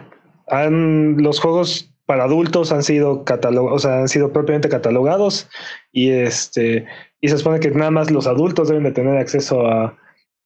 [0.49, 5.47] han, los juegos para adultos han sido catalogados, o sea, han sido propiamente catalogados
[5.93, 6.87] y este
[7.21, 9.99] y se supone que nada más los adultos deben de tener acceso a,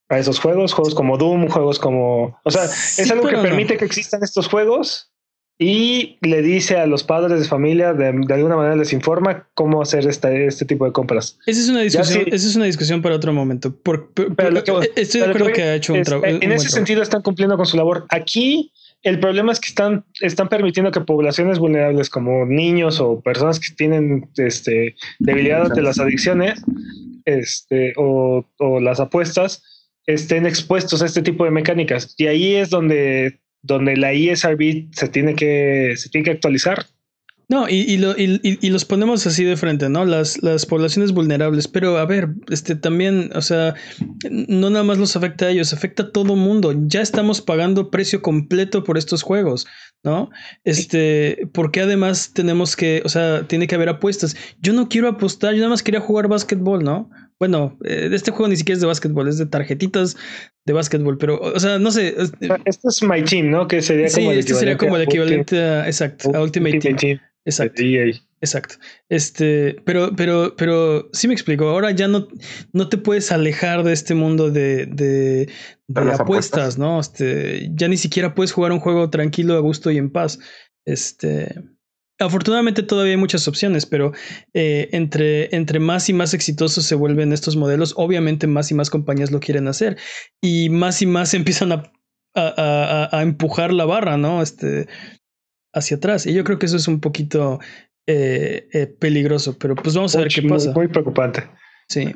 [0.08, 3.84] a esos juegos, juegos como Doom, juegos como, o sea, es algo que permite que
[3.84, 5.12] existan estos juegos
[5.60, 10.06] y le dice a los padres de familia, de, alguna manera les informa cómo hacer
[10.06, 11.36] este, este tipo de compras.
[11.46, 13.74] Esa es una discusión, esa es una discusión para otro momento.
[13.74, 14.12] Por,
[14.94, 16.26] estoy de acuerdo que ha hecho un trabajo.
[16.26, 18.06] En ese sentido están cumpliendo con su labor.
[18.10, 23.58] Aquí el problema es que están, están permitiendo que poblaciones vulnerables como niños o personas
[23.58, 26.62] que tienen este, debilidad ante las adicciones
[27.24, 29.62] este, o, o las apuestas
[30.08, 32.14] estén expuestos a este tipo de mecánicas.
[32.16, 36.86] Y ahí es donde donde la ESRB se tiene que, se tiene que actualizar.
[37.50, 40.04] No, y, y, lo, y, y, los ponemos así de frente, ¿no?
[40.04, 41.66] Las, las poblaciones vulnerables.
[41.66, 43.74] Pero a ver, este también, o sea,
[44.30, 46.74] no nada más los afecta a ellos, afecta a todo mundo.
[46.86, 49.66] Ya estamos pagando precio completo por estos juegos,
[50.04, 50.28] ¿no?
[50.64, 54.36] Este, porque además tenemos que, o sea, tiene que haber apuestas.
[54.60, 57.08] Yo no quiero apostar, yo nada más quería jugar básquetbol, ¿no?
[57.38, 60.16] Bueno, eh, este juego ni siquiera es de básquetbol, es de tarjetitas
[60.66, 62.14] de básquetbol, pero, o sea, no sé.
[62.64, 63.68] Esto es My Team, ¿no?
[63.68, 67.20] Que sería sí, como el este sería como el equivalente a, exacto, a Ultimate, Team.
[67.44, 67.82] Exacto.
[68.40, 68.76] Exacto.
[69.08, 71.68] Este, pero, pero, pero sí me explico.
[71.68, 72.28] Ahora ya no,
[72.72, 75.48] no te puedes alejar de este mundo de, de,
[75.88, 77.00] de apuestas, ¿no?
[77.00, 80.38] Este, ya ni siquiera puedes jugar un juego tranquilo, a gusto y en paz.
[80.84, 81.54] Este.
[82.20, 84.12] Afortunadamente todavía hay muchas opciones, pero
[84.52, 88.90] eh, entre, entre más y más exitosos se vuelven estos modelos, obviamente más y más
[88.90, 89.96] compañías lo quieren hacer
[90.42, 91.92] y más y más empiezan a,
[92.34, 94.42] a, a, empujar la barra, ¿no?
[94.42, 94.88] Este,
[95.72, 96.26] hacia atrás.
[96.26, 97.60] Y yo creo que eso es un poquito
[98.06, 100.72] eh, eh, peligroso, pero pues vamos a ver qué pasa.
[100.72, 101.44] Muy preocupante.
[101.88, 102.14] Sí.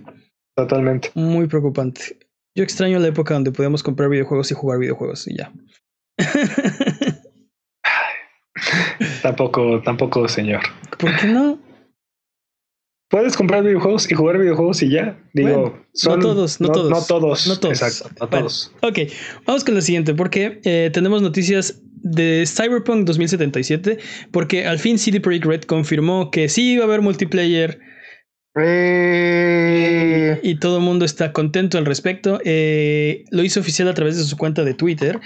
[0.57, 1.11] Totalmente.
[1.15, 2.19] Muy preocupante.
[2.57, 5.53] Yo extraño la época donde podíamos comprar videojuegos y jugar videojuegos y ya.
[9.23, 10.63] tampoco, tampoco, señor.
[10.99, 11.59] ¿Por qué no?
[13.13, 15.19] Puedes comprar videojuegos y jugar videojuegos y ya.
[15.35, 16.91] Digo, no todos, no, todos.
[16.91, 17.47] No todos.
[17.47, 17.83] No todos.
[17.83, 18.73] Exacto, no todos.
[18.81, 18.99] ok,
[19.47, 23.99] vamos con la siguiente, porque eh, tenemos noticias de Cyberpunk 2077,
[24.31, 27.81] porque al fin CD Projekt Red confirmó que sí iba a haber multiplayer.
[28.59, 30.41] Eh.
[30.43, 32.41] Y todo el mundo está contento al respecto.
[32.47, 35.21] Eh, lo hizo oficial a través de su cuenta de Twitter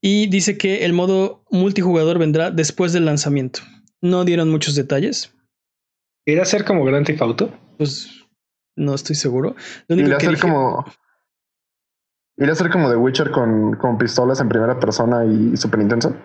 [0.00, 3.60] y dice que el modo multijugador vendrá después del lanzamiento.
[4.00, 5.34] No dieron muchos detalles.
[6.26, 7.52] ¿Irá a ser como Grand Theft Auto?
[7.76, 8.24] Pues
[8.76, 9.56] no estoy seguro.
[9.88, 10.84] Lo único a ser como.
[12.38, 16.16] ¿Irá a ser como The Witcher con, con pistolas en primera persona y súper intenso?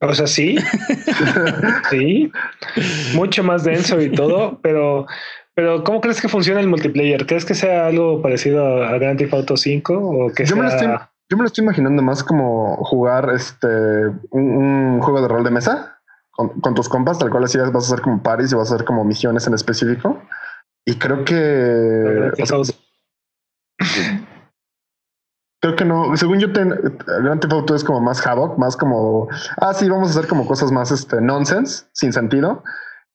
[0.00, 0.56] O sea, sí.
[1.90, 2.30] sí.
[3.14, 5.06] Mucho más denso y todo, pero.
[5.54, 7.26] Pero, ¿cómo crees que funciona el multiplayer?
[7.26, 9.94] ¿Crees que sea algo parecido a Grand Theft Auto 5?
[9.94, 10.56] O que Yo sea...
[10.56, 10.88] me lo estoy
[11.30, 16.00] yo me lo estoy imaginando más como jugar este un, juego de rol de mesa
[16.32, 18.86] con, tus compas, tal cual así vas a hacer como paris y vas a hacer
[18.86, 20.20] como misiones en específico.
[20.86, 22.32] Y creo que.
[25.60, 26.16] creo que no.
[26.16, 26.70] Según yo, ten,
[27.22, 29.28] Grand Theft Auto es como más havoc, más como.
[29.58, 32.64] Ah, sí, vamos a hacer como cosas más este, nonsense, sin sentido.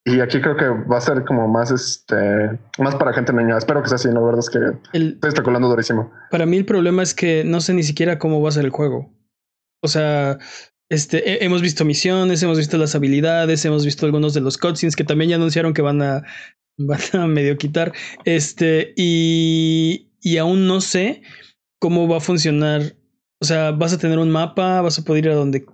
[0.08, 3.58] Y aquí creo que va a ser como más este más para gente niña.
[3.58, 4.20] Espero que sea así, ¿no?
[4.20, 4.60] La verdad es que
[4.98, 6.12] estoy especulando durísimo.
[6.30, 8.70] Para mí el problema es que no sé ni siquiera cómo va a ser el
[8.70, 9.12] juego.
[9.82, 10.38] O sea,
[10.90, 15.04] este, hemos visto misiones, hemos visto las habilidades, hemos visto algunos de los cutscenes que
[15.04, 16.24] también ya anunciaron que van a,
[16.78, 17.92] van a medio quitar.
[18.26, 21.24] Este, y, y aún no sé
[21.80, 22.96] cómo va a funcionar.
[23.42, 25.66] O sea, vas a tener un mapa, vas a poder ir a donde,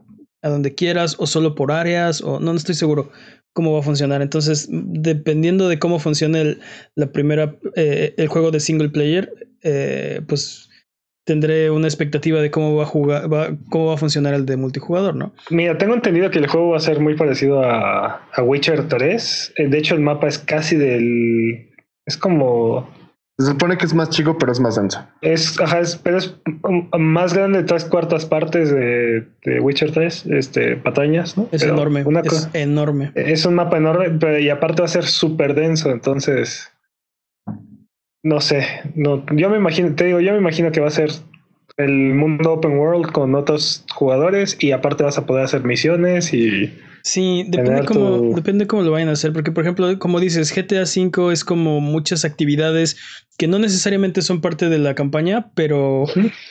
[0.42, 3.12] a donde quieras, o solo por áreas, o no, estoy seguro
[3.54, 4.22] cómo va a funcionar.
[4.22, 6.60] Entonces, dependiendo de cómo funcione el,
[6.96, 10.70] la primera, eh, el juego de single player, eh, pues
[11.26, 14.58] tendré una expectativa de cómo va a jugar, va, cómo va a funcionar el de
[14.58, 15.34] multijugador, ¿no?
[15.50, 19.54] Mira, tengo entendido que el juego va a ser muy parecido a, a Witcher 3.
[19.58, 21.70] Eh, de hecho, el mapa es casi del.
[22.06, 22.90] Es como
[23.42, 25.06] se supone que es más chico, pero es más denso.
[25.22, 26.36] Es, ajá, es, pero es
[26.98, 31.48] más grande de tres cuartas partes de, de Witcher 3, este, patañas, ¿no?
[31.52, 32.04] Es enorme.
[32.04, 33.12] Una es enorme.
[33.16, 36.72] Es un mapa enorme, pero y aparte va a ser súper denso, entonces.
[38.24, 41.10] No sé, no, yo me imagino, te digo, yo me imagino que va a ser
[41.78, 46.72] el mundo open world con otros jugadores y aparte vas a poder hacer misiones y
[47.04, 50.84] Sí, depende cómo, depende cómo lo vayan a hacer, porque por ejemplo, como dices, GTA
[50.84, 52.98] V es como muchas actividades
[53.38, 56.06] que no necesariamente son parte de la campaña, pero,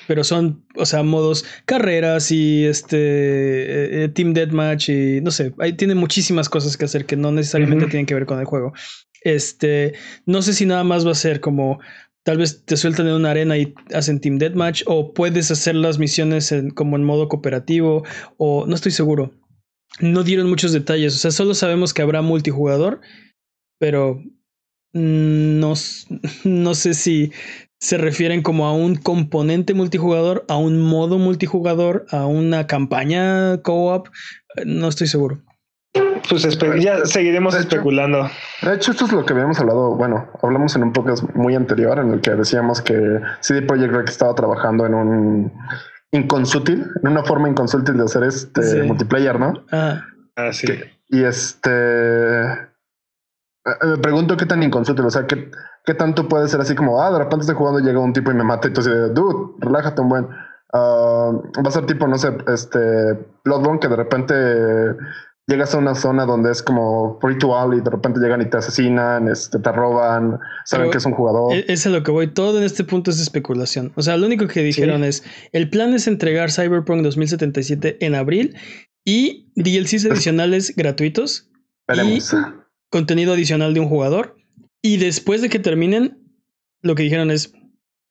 [0.08, 5.54] pero son, o sea, modos carreras y este eh, eh, Team Deathmatch y no sé,
[5.58, 8.72] ahí tiene muchísimas cosas que hacer que no necesariamente tienen que ver con el juego.
[9.22, 9.94] Este,
[10.26, 11.78] no sé si nada más va a ser como
[12.22, 15.98] Tal vez te sueltan en una arena y hacen Team Deathmatch, o puedes hacer las
[15.98, 18.04] misiones como en modo cooperativo,
[18.36, 19.32] o no estoy seguro.
[19.98, 23.00] No dieron muchos detalles, o sea, solo sabemos que habrá multijugador,
[23.78, 24.22] pero
[24.92, 25.74] no,
[26.44, 27.32] no sé si
[27.80, 34.08] se refieren como a un componente multijugador, a un modo multijugador, a una campaña co-op,
[34.66, 35.42] no estoy seguro.
[36.28, 36.46] Pues
[36.80, 38.30] ya seguiremos especulando.
[38.62, 39.96] De hecho, esto es lo que habíamos hablado.
[39.96, 44.08] Bueno, hablamos en un podcast muy anterior en el que decíamos que CD Projekt Red
[44.08, 45.52] estaba trabajando en un
[46.12, 49.64] inconsútil, en una forma inconsútil de hacer este multiplayer, ¿no?
[49.70, 50.02] Ah,
[50.36, 50.66] ah sí.
[51.08, 52.70] y este
[53.82, 55.50] me pregunto qué tan inconsútil, o sea, qué,
[55.84, 58.30] qué tanto puede ser así como, ah, de repente estoy jugando y llega un tipo
[58.30, 60.28] y me mata, y tú así de, dude, relájate un buen.
[60.72, 62.78] Uh, va a ser tipo, no sé, este,
[63.44, 64.34] Bloodborne que de repente
[65.50, 69.28] llegas a una zona donde es como ritual y de repente llegan y te asesinan,
[69.28, 71.54] este, te roban, saben que es un jugador.
[71.54, 72.28] E-, es a lo que voy.
[72.28, 73.92] Todo en este punto es especulación.
[73.96, 78.56] O sea, lo único que dijeron es, el plan es entregar Cyberpunk 2077 en abril
[79.04, 81.50] y DLCs adicionales gratuitos.
[81.86, 82.34] Veremos.
[82.88, 84.36] contenido adicional de un jugador.
[84.80, 86.18] Y después de que terminen,
[86.80, 87.52] lo que dijeron es,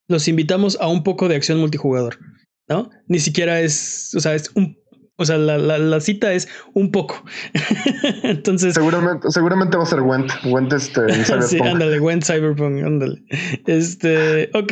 [0.08, 2.19] los invitamos a un poco de acción multijugador.
[2.67, 2.91] ¿No?
[3.08, 4.78] Ni siquiera es, o sea, es un
[5.20, 7.24] o sea, la, la, cita es un poco.
[8.24, 8.74] Entonces.
[8.74, 10.32] Seguramente, seguramente va a ser Went.
[10.46, 11.50] Went este, en Cyberpunk.
[11.50, 13.22] sí, ándale, Went Cyberpunk, ándale.
[13.68, 14.72] Este, ok.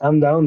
[0.00, 0.46] I'm, down.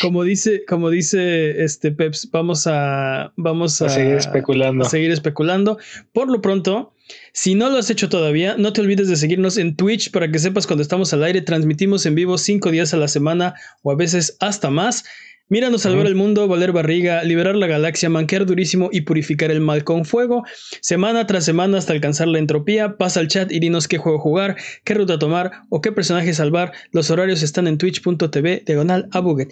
[0.00, 4.86] Como, dice, como dice este Peps, vamos a, vamos a, seguir especulando.
[4.86, 5.78] A seguir especulando.
[6.14, 6.94] Por lo pronto,
[7.34, 10.38] si no lo has hecho todavía, no te olvides de seguirnos en Twitch para que
[10.38, 11.42] sepas cuando estamos al aire.
[11.42, 15.04] Transmitimos en vivo cinco días a la semana o a veces hasta más.
[15.48, 19.84] Míranos salvar el mundo, valer barriga, liberar la galaxia, manquear durísimo y purificar el mal
[19.84, 20.42] con fuego.
[20.80, 22.96] Semana tras semana hasta alcanzar la entropía.
[22.96, 26.72] Pasa al chat y dinos qué juego jugar, qué ruta tomar o qué personaje salvar.
[26.92, 29.50] Los horarios están en twitch.tv diagonal a Buget.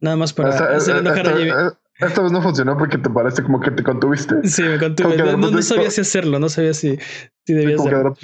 [0.00, 1.76] Nada más para hacer enojar a
[2.06, 4.34] esta vez no funcionó porque te parece como que te contuviste.
[4.44, 5.16] Sí, me contuve.
[5.36, 6.98] No, sabía si hacerlo, no sabía si,
[7.46, 8.14] si debía hacerlo.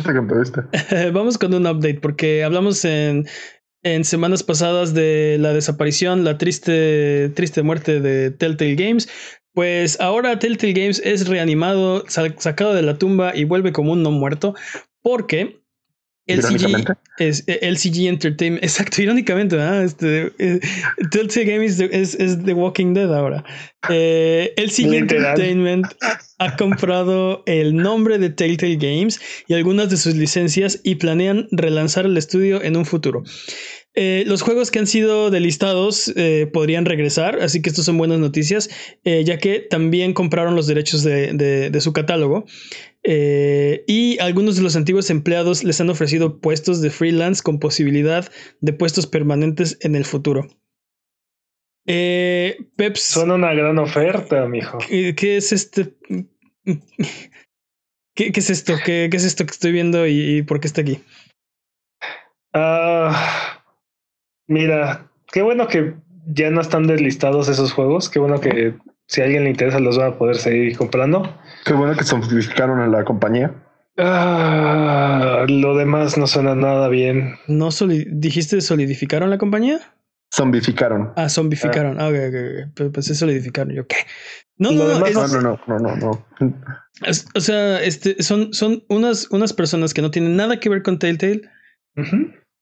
[1.12, 3.26] Vamos con un update porque hablamos en
[3.82, 9.08] en semanas pasadas de la desaparición, la triste, triste muerte de Telltale Games.
[9.52, 14.10] Pues ahora Telltale Games es reanimado, sacado de la tumba y vuelve como un no
[14.10, 14.54] muerto
[15.02, 15.57] porque
[16.28, 20.60] LCG, es, LCG Entertainment, exacto, irónicamente, Este, eh,
[21.10, 23.44] Telltale Games es, The Walking Dead ahora.
[23.88, 25.86] Eh, LCG Entertainment
[26.38, 32.06] ha comprado el nombre de Telltale Games y algunas de sus licencias y planean relanzar
[32.06, 33.24] el estudio en un futuro.
[34.00, 38.20] Eh, los juegos que han sido delistados eh, podrían regresar, así que estos son buenas
[38.20, 38.70] noticias,
[39.02, 42.44] eh, ya que también compraron los derechos de, su catálogo.
[43.04, 48.30] Y algunos de los antiguos empleados les han ofrecido puestos de freelance con posibilidad
[48.60, 50.46] de puestos permanentes en el futuro.
[51.86, 53.00] Peps.
[53.00, 54.78] Son una gran oferta, mijo.
[54.78, 55.94] ¿Qué, qué es este?
[58.18, 58.74] ¿Qué, es esto?
[58.84, 61.00] ¿Qué, es esto que estoy viendo y, por qué está aquí?
[62.52, 63.62] Ah.
[64.48, 65.94] Mira, qué bueno que
[66.26, 68.10] ya no están deslistados esos juegos.
[68.10, 68.74] Qué bueno que
[69.08, 71.34] si a alguien le interesa los va a poder seguir comprando.
[71.64, 73.52] Qué bueno que zombificaron a la compañía.
[73.96, 77.34] Ah, lo demás no suena nada bien.
[77.48, 77.70] ¿No
[78.06, 79.80] dijiste solidificaron la compañía?
[80.32, 81.12] Zombificaron.
[81.16, 81.98] Ah, zombificaron.
[82.00, 82.14] Ah, ok,
[82.76, 83.74] ok, Pues es solidificaron.
[83.74, 83.96] Yo, ¿qué?
[84.58, 86.26] No, no, no, no, no, no, no, no,
[87.34, 90.98] o sea, este, son, son unas, unas personas que no tienen nada que ver con
[90.98, 91.42] Telltale.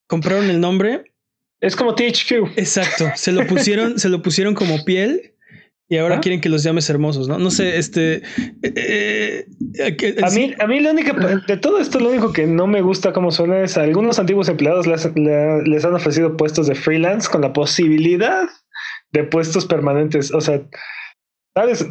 [0.06, 1.12] Compraron el nombre
[1.60, 2.56] es como THQ.
[2.56, 3.10] Exacto.
[3.14, 5.35] Se lo pusieron, se lo pusieron como piel
[5.88, 7.38] y ahora quieren que los llames hermosos, ¿no?
[7.38, 8.22] No sé, este.
[8.62, 9.46] Eh,
[9.78, 11.14] eh, a mí, a mí lo único
[11.46, 14.88] de todo esto, lo único que no me gusta como suena es algunos antiguos empleados
[14.88, 18.48] les, les han ofrecido puestos de freelance con la posibilidad
[19.12, 20.32] de puestos permanentes.
[20.34, 20.60] O sea,
[21.54, 21.86] ¿sabes?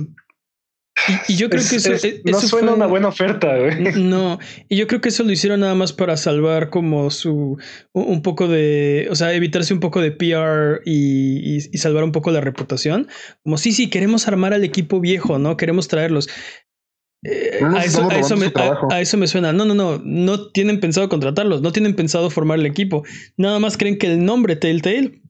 [1.27, 1.91] Y, yo creo que eso,
[2.23, 3.53] no suena una buena oferta.
[3.97, 7.57] No, y yo creo que eso lo hicieron nada más para salvar como su
[7.91, 12.41] un poco de, o sea, evitarse un poco de PR y, salvar un poco la
[12.41, 13.07] reputación.
[13.43, 15.57] Como sí, sí, queremos armar al equipo viejo, ¿no?
[15.57, 16.29] Queremos traerlos.
[17.23, 18.15] Eh, a, eso, me,
[18.91, 19.51] a, eso, me, suena.
[19.51, 19.99] No, no, no.
[20.03, 21.61] No tienen pensado contratarlos.
[21.61, 23.03] No tienen pensado formar el equipo.
[23.35, 25.21] Nada más creen que el nombre Telltale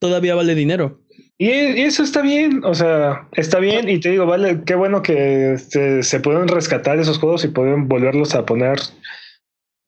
[0.00, 1.02] todavía vale dinero.
[1.42, 5.56] Y eso está bien, o sea, está bien y te digo, vale, qué bueno que
[5.56, 8.78] se, pueden rescatar esos juegos y pueden volverlos a poner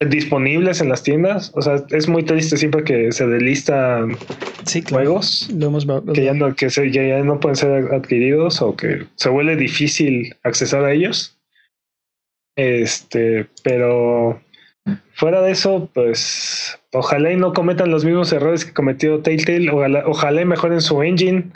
[0.01, 1.53] disponibles en las tiendas.
[1.55, 4.17] O sea, es muy triste siempre que se delistan
[4.89, 5.51] juegos
[6.15, 10.87] que, ya no, que, ya no pueden ser adquiridos o que se vuelve difícil accesar
[10.87, 11.39] a ellos.
[12.57, 14.41] Este, pero
[15.15, 20.05] Fuera de eso, pues ojalá y no cometan los mismos errores que cometió Telltale, ojalá,
[20.07, 21.53] ojalá y mejoren su engine.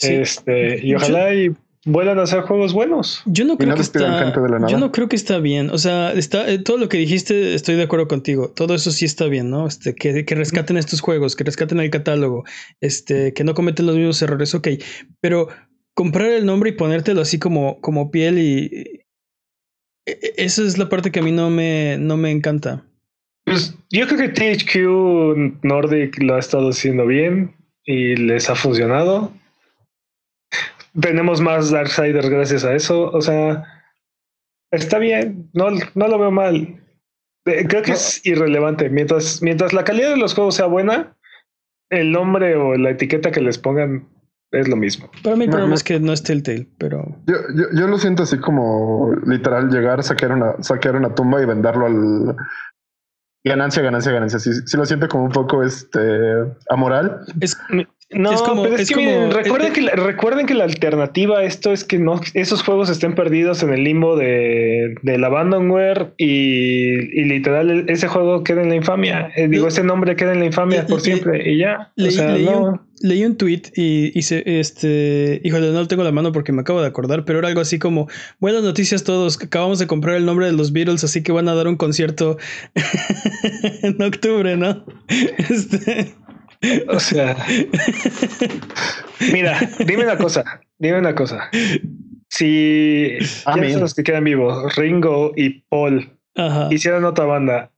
[0.00, 3.22] Este, y ojalá y vuelvan a hacer juegos buenos.
[3.26, 4.32] Yo no creo que está.
[4.68, 5.70] Yo no creo que está bien.
[5.70, 8.50] O sea, está eh, todo lo que dijiste, estoy de acuerdo contigo.
[8.50, 9.66] Todo eso sí está bien, ¿no?
[9.66, 12.44] Este, que, que rescaten estos juegos, que rescaten el catálogo,
[12.80, 14.68] este, que no cometen los mismos errores, ok.
[15.20, 15.48] Pero
[15.94, 19.01] comprar el nombre y ponértelo así como, como piel y.
[20.06, 22.84] E, e, esa es la parte que a mí no me, no me encanta.
[23.44, 29.32] Pues yo creo que THQ Nordic lo ha estado haciendo bien y les ha funcionado
[31.00, 33.10] tenemos más Darksiders gracias a eso.
[33.10, 33.64] O sea,
[34.70, 36.80] está bien, no, no lo veo mal.
[37.46, 38.88] Eh, creo que es irrelevante.
[38.88, 41.16] Mientras, mientras la calidad de los juegos sea buena,
[41.90, 44.08] el nombre o la etiqueta que les pongan
[44.52, 45.10] es lo mismo.
[45.22, 47.16] Para mí el problema es que no es Telltale, pero...
[47.26, 51.46] Yo, yo, yo, lo siento así como literal llegar, saquear una, saquear una tumba y
[51.46, 52.36] venderlo al...
[53.44, 54.38] Ganancia, ganancia, ganancia.
[54.38, 56.00] Sí, sí lo siento como un poco este
[56.68, 57.22] amoral.
[57.40, 57.58] Es,
[58.14, 61.72] no, es como, pero es, que recuerden, que la, recuerden que la alternativa a esto
[61.72, 67.24] es que no esos juegos estén perdidos en el limbo de, del abandonware y, y
[67.24, 69.30] literal ese juego queda en la infamia.
[69.36, 71.92] Eh, digo, ese nombre queda en la infamia por siempre y ya.
[71.96, 76.52] leí, un, leí, un, tweet y hice este, híjole, no lo tengo la mano porque
[76.52, 78.08] me acabo de acordar, pero era algo así como
[78.40, 81.54] buenas noticias todos, acabamos de comprar el nombre de los Beatles, así que van a
[81.54, 82.36] dar un concierto
[83.82, 84.84] en octubre, ¿no?
[85.38, 86.14] Este
[86.88, 87.36] o sea,
[89.32, 91.50] mira, dime una cosa, dime una cosa.
[92.28, 93.18] Si
[93.52, 94.74] ¿quiénes son los que quedan vivos?
[94.76, 96.18] Ringo y Paul
[96.70, 97.72] hicieron otra banda.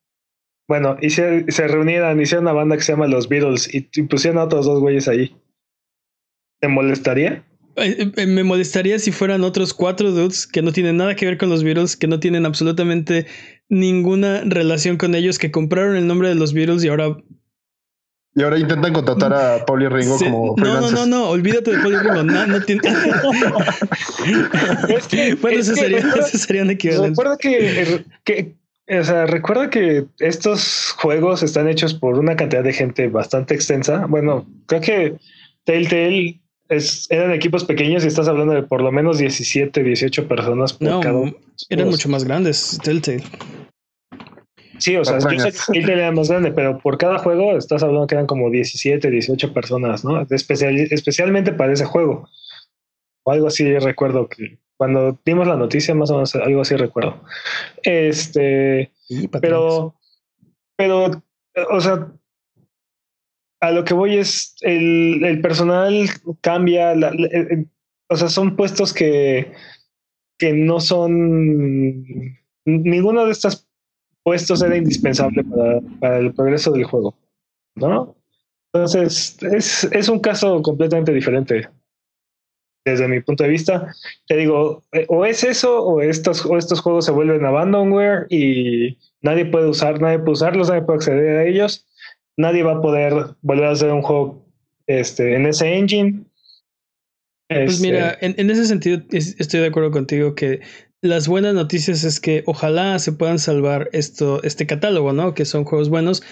[0.68, 4.44] Bueno, y se, reunieran, hicieron una banda que se llama Los Beatles y, pusieron a
[4.44, 5.34] otros dos güeyes ahí.
[6.60, 7.44] ¿Te molestaría?
[7.76, 11.36] Eh, eh, me molestaría si fueran otros cuatro dudes que no tienen nada que ver
[11.36, 13.26] con los Beatles, que no tienen absolutamente
[13.68, 17.16] ninguna relación con ellos, que compraron el nombre de los Beatles y ahora
[18.34, 21.78] y ahora intentan contratar a Paul y Ringo como No, no, no, no, olvídate de
[21.78, 22.22] Paul y Ringo.
[22.24, 22.80] No, no tiene...
[24.88, 27.10] es que, bueno, eso, sería, eso sería un equivalente.
[27.10, 28.54] Recuerda que, que,
[28.88, 34.06] o sea, recuerda que estos juegos están hechos por una cantidad de gente bastante extensa.
[34.06, 35.14] Bueno, creo que
[35.64, 40.72] Telltale es, eran equipos pequeños y estás hablando de por lo menos 17, 18 personas
[40.72, 41.32] por no, cada
[41.68, 43.22] Eran mucho más grandes, Telltale.
[44.78, 47.82] Sí, o sea, yo sé que el era más grande, pero por cada juego estás
[47.82, 50.20] hablando que eran como 17, 18 personas, ¿no?
[50.30, 52.28] Especial, especialmente para ese juego.
[53.24, 57.22] O algo así recuerdo que cuando dimos la noticia, más o menos algo así recuerdo.
[57.82, 58.90] Este,
[59.40, 59.94] pero,
[60.76, 61.22] pero,
[61.70, 62.12] o sea,
[63.60, 66.08] a lo que voy es el, el personal
[66.40, 66.94] cambia,
[68.08, 69.52] o sea, son puestos que,
[70.38, 72.04] que no son
[72.64, 73.68] ninguna de estas
[74.24, 75.44] puestos era indispensable
[76.00, 77.14] para, el progreso del juego,
[77.76, 78.16] ¿no?
[78.72, 81.68] Entonces, es, es un caso completamente diferente
[82.84, 83.94] desde mi punto de vista.
[84.26, 88.98] Te digo, eh, o es eso, o estos, o estos juegos se vuelven abandonware y
[89.22, 91.86] nadie puede usar, nadie puede usarlos, nadie puede acceder a ellos,
[92.36, 94.44] nadie va a poder volver a hacer un juego
[94.86, 96.24] este, en ese engine.
[97.48, 100.60] Pues mira, este en, en, ese sentido estoy de acuerdo contigo que
[101.04, 105.34] las buenas noticias es que ojalá se puedan salvar esto, este catálogo, ¿no?
[105.34, 106.22] Que son juegos buenos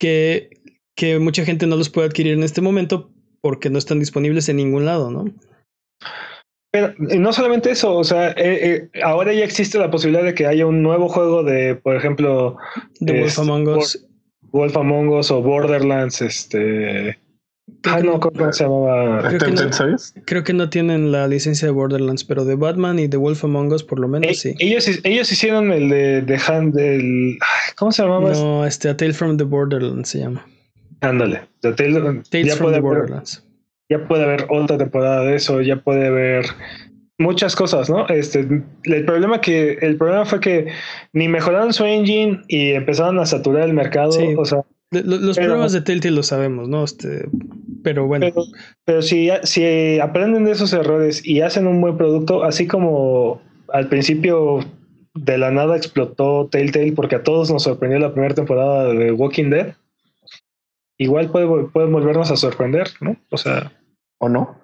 [0.00, 0.50] que,
[0.96, 4.56] que mucha gente no los puede adquirir en este momento porque no están disponibles en
[4.56, 5.26] ningún lado, ¿no?
[6.72, 10.46] Pero no solamente eso, o sea, eh, eh, ahora ya existe la posibilidad de que
[10.46, 12.56] haya un nuevo juego de, por ejemplo,
[12.98, 14.06] de Wolf Among Us.
[14.50, 17.16] Wolf Among Us o Borderlands, este
[17.84, 19.28] Ah, no, ¿cómo se llamaba?
[20.24, 23.72] Creo que, no, tienen la licencia de Borderlands, pero de Batman y de Wolf Among
[23.72, 24.54] Us por lo menos eh, sí.
[24.58, 27.38] Ellos, ellos hicieron el de, de del...
[27.76, 28.32] ¿Cómo se llamaba?
[28.32, 30.44] No, este A Tale from the Borderlands se llama.
[31.00, 31.42] Ándale.
[31.60, 33.42] Tales from the Borderlands.
[33.88, 36.46] ya puede haber otra temporada de eso, ya puede haber
[37.18, 38.06] muchas cosas, ¿no?
[38.08, 38.46] Este,
[38.84, 40.66] el problema que el problema fue que
[41.12, 45.80] ni mejoraron su engine y empezaron a saturar el mercado, o sea, los problemas de
[45.80, 46.84] Telltale lo sabemos, ¿no?
[46.84, 47.28] Este,
[47.86, 48.26] pero bueno.
[48.84, 53.40] Pero, si, si aprenden de esos errores y hacen un buen producto, así como
[53.72, 54.58] al principio
[55.14, 59.50] de la nada explotó Telltale porque a todos nos sorprendió la primera temporada de Walking
[59.50, 59.74] Dead,
[60.98, 63.16] igual puede, pueden volvernos a sorprender, ¿no?
[63.30, 63.72] O sea.
[64.18, 64.58] ¿O no?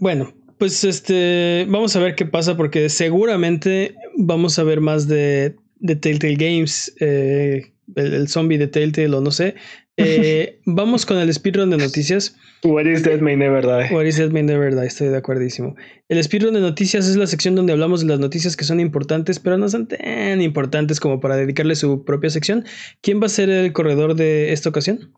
[0.00, 5.56] Bueno, pues este, vamos a ver qué pasa porque seguramente vamos a ver más de,
[5.74, 6.90] de Telltale Games.
[7.00, 9.56] Eh, el, zombie de Telltale o no sé,
[9.98, 12.36] Eh, vamos con el speedrun de noticias.
[12.64, 13.94] What is dead may never die.
[13.94, 15.74] What is dead may never die, estoy de acuerdísimo.
[16.08, 19.40] El speedrun de noticias es la sección donde hablamos de las noticias que son importantes,
[19.40, 22.64] pero no son tan importantes como para dedicarle su propia sección.
[23.00, 25.12] ¿Quién va a ser el corredor de esta ocasión?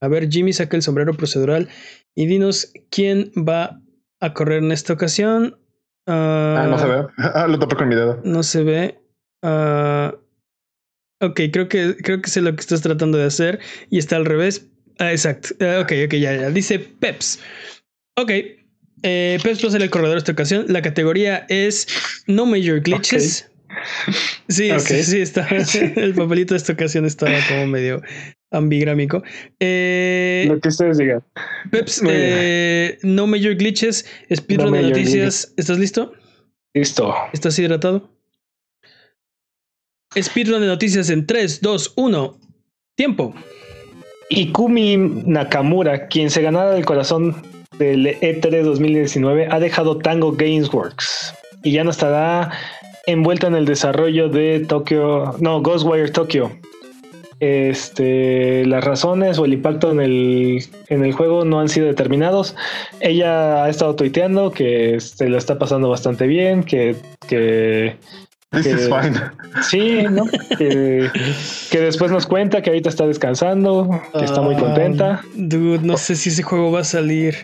[0.00, 1.68] A ver, Jimmy saca el sombrero procedural
[2.14, 3.80] y dinos quién va
[4.20, 5.58] a correr en esta ocasión.
[6.06, 7.06] ah, no se ve.
[7.18, 8.20] Ah, lo topo con mi dedo.
[8.24, 9.00] No se ve.
[9.42, 10.16] Uh,
[11.20, 13.60] ok, creo que, creo que sé lo que estás tratando de hacer
[13.90, 14.66] y está al revés.
[14.98, 15.50] Ah, exacto.
[15.60, 16.50] Uh, ok, ok, ya, ya.
[16.50, 17.40] Dice Peps.
[18.16, 18.30] Ok.
[19.02, 20.64] Eh, Peps va a ser el corredor de esta ocasión.
[20.68, 21.86] La categoría es
[22.26, 23.44] No Major Glitches.
[23.44, 23.58] Okay.
[24.48, 25.02] Sí, okay.
[25.02, 25.46] sí, sí, está.
[25.96, 28.02] El papelito de esta ocasión estaba como medio
[28.50, 29.22] ambigrámico.
[29.60, 31.22] Eh, Lo que ustedes digan.
[31.70, 35.46] Peps, eh, no major glitches, speedrun no de noticias.
[35.46, 35.54] Glitches.
[35.56, 36.12] ¿Estás listo?
[36.74, 37.14] Listo.
[37.32, 38.10] ¿Estás hidratado?
[40.16, 42.38] Speedrun de noticias en 3, 2, 1.
[42.94, 43.34] Tiempo.
[44.30, 47.42] Ikumi Nakamura, quien se ganara el corazón
[47.78, 52.50] del E3 2019, ha dejado Tango Gamesworks y ya no estará
[53.06, 56.50] envuelta en el desarrollo de Tokyo, no, Ghostwire Tokyo.
[57.40, 62.56] Este, las razones o el impacto en el, en el juego no han sido determinados.
[63.00, 66.96] Ella ha estado tuiteando que se lo está pasando bastante bien, que,
[67.28, 67.96] que
[68.50, 69.20] This que, is fine.
[69.62, 70.24] Sí, ¿no?
[70.56, 71.10] que,
[71.70, 75.22] que, después nos cuenta que ahorita está descansando, que está muy contenta.
[75.34, 77.36] Dude, no sé si ese juego va a salir.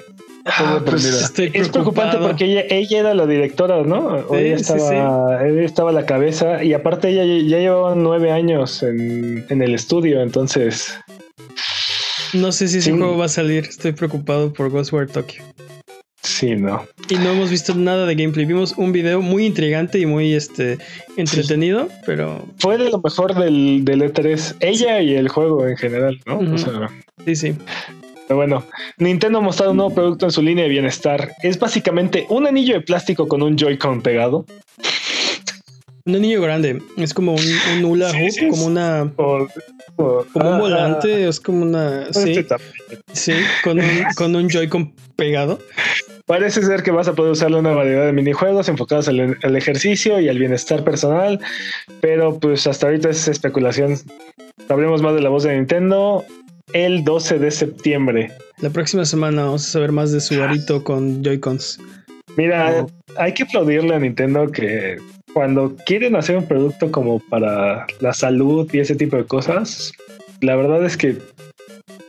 [0.46, 4.18] Ah, pues estoy es preocupante porque ella, ella, era la directora, ¿no?
[4.28, 5.50] Sí, ella, estaba, sí, sí.
[5.50, 9.74] ella estaba a la cabeza y aparte ella ya llevaba nueve años en, en el
[9.74, 10.98] estudio, entonces...
[12.34, 15.42] No sé si ese juego va a salir, estoy preocupado por Ghostwire Tokyo.
[16.34, 16.84] Sí, no.
[17.08, 18.44] Y no hemos visto nada de gameplay.
[18.44, 20.78] Vimos un video muy intrigante y muy este
[21.16, 21.94] entretenido, sí.
[22.06, 22.44] pero.
[22.58, 24.56] Fue de lo mejor del, del, E3.
[24.58, 26.38] Ella y el juego en general, ¿no?
[26.38, 26.54] Uh -huh.
[26.54, 26.90] o sea,
[27.24, 27.54] sí, sí.
[28.26, 28.64] Pero bueno,
[28.98, 31.30] Nintendo ha mostrado un nuevo producto en su línea de bienestar.
[31.44, 34.44] Es básicamente un anillo de plástico con un Joy-Con pegado.
[36.06, 36.82] Un anillo grande.
[36.98, 37.42] Es como un,
[37.78, 39.10] un hula hoop, sí, sí, como una.
[39.16, 39.48] Como
[39.96, 42.12] un ah, volante, es como una.
[42.12, 42.56] Sí, este
[43.12, 43.32] sí
[43.62, 43.86] con un,
[44.16, 45.58] con un Joy-Con pegado.
[46.26, 49.56] Parece ser que vas a poder usarlo en una variedad de minijuegos enfocados al, al,
[49.56, 51.40] ejercicio y al bienestar personal,
[52.02, 53.96] pero pues hasta ahorita es especulación.
[54.68, 56.24] Hablemos más de la voz de Nintendo
[56.74, 58.32] el 12 de septiembre.
[58.60, 61.78] La próxima semana vamos a saber más de su arito con Joy-Cons.
[62.36, 62.90] Mira, oh.
[63.16, 64.98] hay que aplaudirle a Nintendo que
[65.34, 69.92] cuando quieren hacer un producto como para la salud y ese tipo de cosas,
[70.40, 71.18] la verdad es que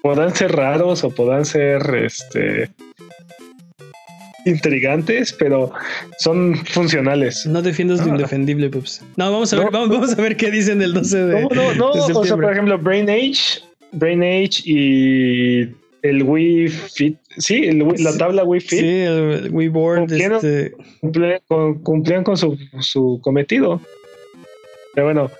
[0.02, 2.70] podrán ser raros o podrán ser este
[4.46, 5.72] intrigantes, pero
[6.20, 7.48] son funcionales.
[7.48, 9.04] No defiendas lo indefendible, Peps.
[9.16, 11.42] No, vamos a ver, vamos, vamos, a ver qué dicen el 12 de.
[11.42, 11.92] No, no, no.
[11.92, 15.66] o sea, por ejemplo, Brain Age, Brain Age y
[16.10, 17.18] el Wii Fit.
[17.38, 18.80] Sí, el Wii, la tabla Wii Fit.
[18.80, 20.00] Sí, el Wii Board.
[20.00, 20.76] Cumplieron, este...
[21.02, 23.82] cumplieron, cumplieron con su, su cometido.
[24.94, 25.32] Pero bueno,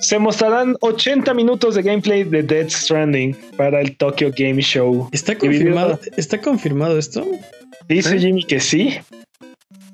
[0.00, 5.08] se mostrarán 80 minutos de gameplay de Dead Stranding para el Tokyo Game Show.
[5.10, 7.26] ¿Está confirmado, ¿está confirmado esto?
[7.88, 8.18] Dice ¿Sí?
[8.20, 8.98] Jimmy que sí.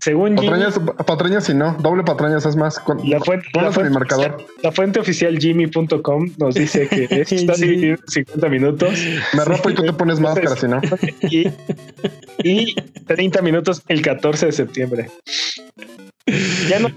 [0.00, 2.78] Según patrañas, Jimmy, patrañas si no, doble patrañas es más.
[2.78, 4.44] Con, la, fuente, la, fuente, marcador.
[4.62, 7.62] la fuente oficial Jimmy.com nos dice que está sí.
[7.62, 8.94] dividido en 50 minutos.
[9.34, 10.80] Me rompo y tú te pones máscara si no.
[11.22, 11.48] Y,
[12.42, 12.74] y
[13.06, 15.10] 30 minutos el 14 de septiembre.
[16.68, 16.90] Ya no,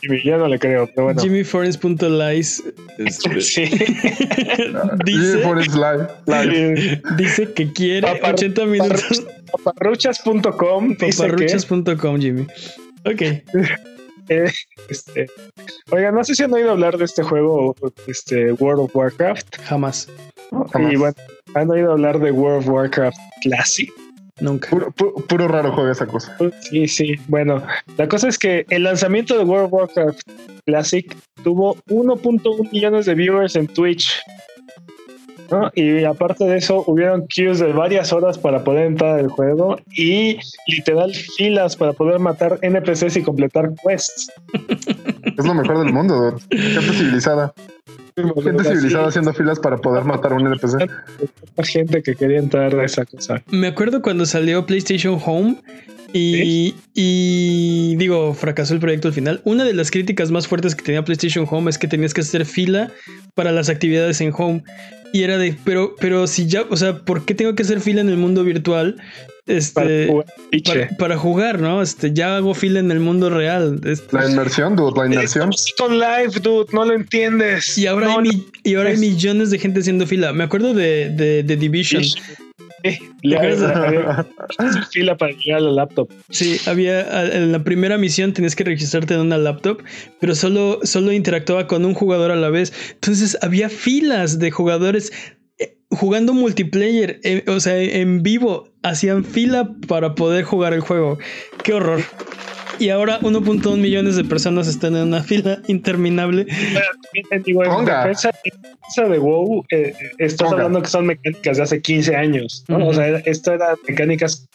[0.00, 1.20] Jimmy, ya no le creo, pero bueno.
[1.20, 2.62] JimmyForest.lies
[3.40, 3.64] sí.
[5.04, 5.44] dice,
[6.26, 7.02] live.
[7.16, 9.26] dice que quiere Papar 80 minutos.
[9.52, 10.96] Paparruchas.com.
[10.96, 12.46] Paparruchas.com, Jimmy.
[13.04, 13.22] Ok.
[14.30, 14.50] Eh,
[14.90, 15.26] este,
[15.90, 17.74] oiga, no sé si han oído hablar de este juego,
[18.06, 19.56] este World of Warcraft.
[19.62, 20.06] Jamás.
[20.70, 20.92] Jamás.
[20.92, 21.14] Y bueno,
[21.54, 23.90] han oído hablar de World of Warcraft Classic.
[24.40, 24.70] Nunca.
[24.70, 26.36] Puro, puro, puro, raro juego esa cosa.
[26.60, 27.14] Sí, sí.
[27.26, 27.62] Bueno,
[27.96, 30.20] la cosa es que el lanzamiento de World of Warcraft
[30.66, 34.22] Classic tuvo 1.1 millones de viewers en Twitch.
[35.50, 35.70] ¿No?
[35.74, 40.38] Y aparte de eso, hubieron queues de varias horas para poder entrar al juego y
[40.66, 44.30] literal filas para poder matar NPCs y completar quests.
[45.36, 47.52] Es lo mejor del mundo, gente civilizada.
[48.16, 50.90] Gente civilizada haciendo filas para poder matar a un NPC.
[51.62, 53.42] Gente que quería entrar a esa cosa.
[53.50, 55.56] Me acuerdo cuando salió PlayStation Home
[56.12, 59.40] y, digo, fracasó el proyecto al final.
[59.44, 62.46] Una de las críticas más fuertes que tenía PlayStation Home es que tenías que hacer
[62.46, 62.90] fila
[63.34, 64.62] para las actividades en Home.
[65.12, 68.00] Y era de, pero, pero si ya, o sea, ¿por qué tengo que hacer fila
[68.00, 68.96] en el mundo virtual?
[69.48, 70.08] Este,
[70.98, 71.82] para jugar, ¿no?
[71.82, 73.80] Este, ya hago fila en el mundo real.
[73.84, 75.50] Este, la inmersión, dude, la inmersión.
[75.78, 77.76] Con live, dude, no lo entiendes.
[77.78, 80.32] Y ahora, hay, y ahora hay millones de gente haciendo fila.
[80.32, 82.02] Me acuerdo de, de, Division.
[84.90, 86.10] fila para llegar a la laptop.
[86.30, 89.82] Sí, había en la primera misión tenías que registrarte en una laptop,
[90.20, 92.72] pero solo, solo interactuaba con un jugador a la vez.
[92.92, 95.10] Entonces había filas de jugadores
[95.90, 101.18] jugando multiplayer, eh, o sea, en vivo, hacían fila para poder jugar el juego.
[101.62, 102.00] Qué horror.
[102.78, 106.46] Y ahora 1.1 millones de personas están en una fila interminable.
[107.44, 108.30] Digo, en defensa,
[108.96, 112.64] de WoW, eh, estás hablando que son mecánicas de hace 15 años.
[112.68, 114.48] O sea, esto eran mecánicas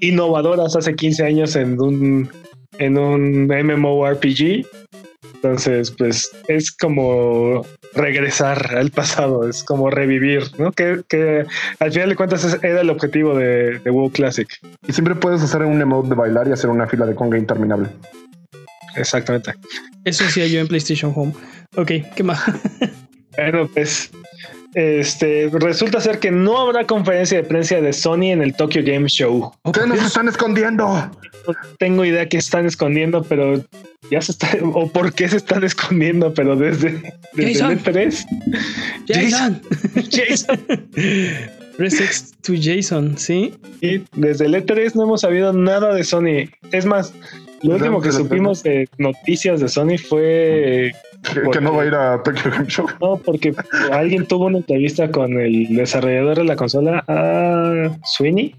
[0.00, 2.30] innovadoras hace 15 años en un,
[2.78, 4.66] en un MMORPG
[5.42, 7.64] entonces, pues es como
[7.94, 10.72] regresar al pasado, es como revivir, ¿no?
[10.72, 11.46] Que,
[11.78, 14.48] al final de cuentas era el objetivo de, WoW Classic.
[14.86, 17.88] Y siempre puedes hacer un emote de bailar y hacer una fila de conga interminable.
[18.96, 19.54] Exactamente.
[20.04, 21.32] Eso hacía yo en PlayStation Home.
[21.76, 22.40] Ok, ¿qué más?
[23.36, 24.10] bueno, pues
[24.74, 29.08] este, resulta ser que no habrá conferencia de prensa de Sony en el Tokyo Game
[29.08, 29.52] Show.
[29.72, 30.86] ¿Qué nos están escondiendo?
[30.86, 33.62] No tengo idea qué están escondiendo, pero
[34.10, 37.02] ya se está, o por qué se están escondiendo, pero desde,
[37.34, 38.26] desde el E3.
[39.08, 39.62] Jason.
[40.10, 40.60] Jason.
[41.78, 43.54] Resex to Jason, ¿sí?
[43.80, 46.50] Y desde el E3 no hemos sabido nada de Sony.
[46.72, 47.14] Es más,
[47.62, 50.92] lo último que supimos de noticias de Sony fue
[51.52, 52.86] que, no va a ir a Tokyo Game Show.
[53.00, 53.54] No, porque
[53.92, 58.54] alguien tuvo una entrevista con el desarrollador de la consola, a Sweeney.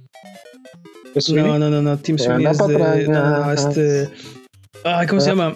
[1.34, 4.10] No, no, no, no, Tim Sweeney es de, no, este,
[4.84, 5.55] ay, ¿cómo se llama?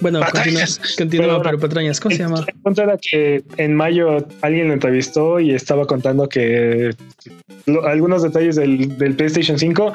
[0.00, 0.64] Bueno, continúa,
[0.98, 2.44] continúa pero, patrañas, ¿cómo se llama?
[2.46, 6.90] El punto era que en mayo alguien lo entrevistó y estaba contando que
[7.84, 9.94] algunos detalles del, del, PlayStation 5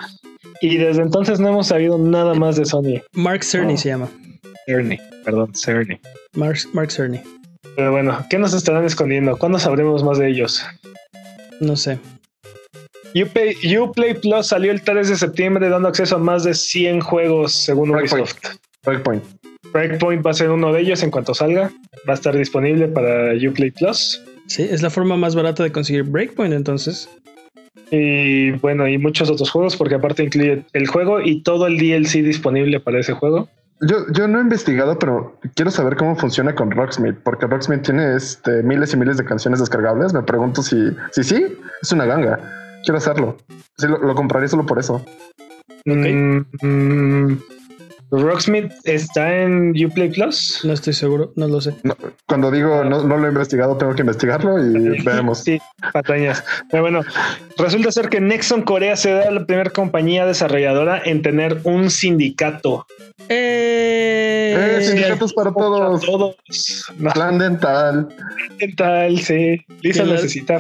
[0.62, 3.02] y desde entonces no hemos sabido nada más de Sony.
[3.12, 4.10] Mark Cerny se llama.
[4.66, 4.98] Cerny,
[5.30, 6.00] perdón, Cerny.
[6.34, 7.22] Mark, Mark Cerny.
[7.76, 9.38] Pero bueno, ¿qué nos estarán escondiendo?
[9.38, 10.66] ¿Cuándo sabremos más de ellos?
[11.60, 12.00] No sé.
[13.14, 17.54] Uplay, Uplay Plus salió el 3 de septiembre dando acceso a más de 100 juegos
[17.54, 18.40] según Ubisoft.
[18.84, 19.24] Breakpoint.
[19.72, 21.72] Breakpoint va a ser uno de ellos en cuanto salga.
[22.08, 24.24] Va a estar disponible para Uplay Plus.
[24.48, 27.08] Sí, es la forma más barata de conseguir Breakpoint entonces.
[27.92, 32.24] Y bueno, y muchos otros juegos porque aparte incluye el juego y todo el DLC
[32.24, 33.48] disponible para ese juego.
[33.82, 38.16] Yo, yo no he investigado, pero quiero saber cómo funciona con Rocksmith, porque Rocksmith tiene
[38.16, 40.14] este, miles y miles de canciones descargables.
[40.14, 42.40] Me pregunto si, si sí, es una ganga.
[42.84, 43.38] Quiero hacerlo.
[43.78, 45.04] Sí, lo, lo compraría solo por eso.
[45.86, 47.40] Mm, mm,
[48.12, 50.62] Rocksmith está en Uplay Plus.
[50.64, 51.76] No estoy seguro, no lo sé.
[52.26, 55.40] cuando digo no, lo he investigado, tengo que investigarlo y veremos.
[55.40, 55.60] Sí,
[55.94, 56.44] patañas.
[56.72, 57.02] Pero bueno,
[57.58, 62.88] resulta ser que Nexon Corea será la primera compañía desarrolladora en tener un sindicato.
[63.32, 66.02] Eh, eh sindicatos para todos.
[66.02, 66.36] todos.
[67.14, 68.10] Plan dental.
[68.60, 69.64] Dental, sí.
[69.82, 70.58] Lisa necesita.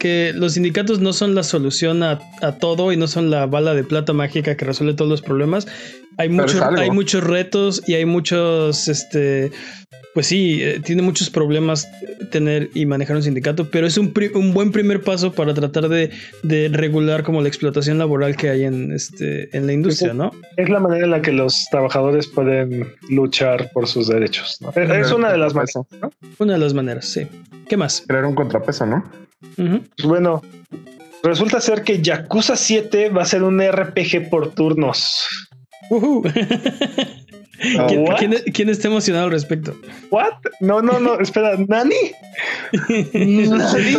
[0.00, 3.74] Que, los, sindicatos no son la solución a, a todo y no son la bala
[3.74, 5.68] de plata mágica que resuelve todos los problemas
[6.16, 9.52] hay, muchos, hay muchos retos y hay muchos, este,
[10.14, 11.88] pues sí, eh, tiene muchos problemas
[12.30, 16.10] tener y manejar un sindicato, pero es un, un buen primer paso para tratar de,
[16.42, 20.30] de, regular como la explotación laboral que hay en, este, en la industria, ¿no?
[20.56, 24.70] Es la manera en la que los trabajadores pueden luchar por sus derechos, ¿no?
[24.70, 26.12] Es, una de las maneras, ¿no?
[26.38, 27.26] Una de las maneras, sí.
[27.68, 28.04] ¿Qué más?
[28.06, 29.04] Crear un contrapeso, ¿no?
[29.56, 30.42] Pues bueno,
[31.22, 35.50] resulta ser que Yakuza 7 va a ser un RPG por turnos.
[38.52, 39.76] ¿Quién, está emocionado al respecto?
[40.10, 40.32] ¿What?
[40.60, 41.94] No, no, no, espera, ¿Nani?
[43.12, 43.96] ¿Nani?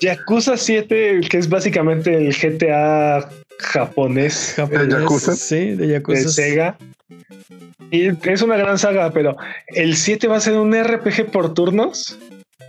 [0.00, 4.54] Yakuza 7, que es básicamente el GTA japonés.
[4.56, 5.34] japonés ¿De Yakuza?
[5.34, 6.20] Sí, de Yakuza.
[6.20, 6.76] De Sega.
[7.90, 9.36] Y es una gran saga, pero
[9.68, 12.16] el 7 va a ser un RPG por turnos.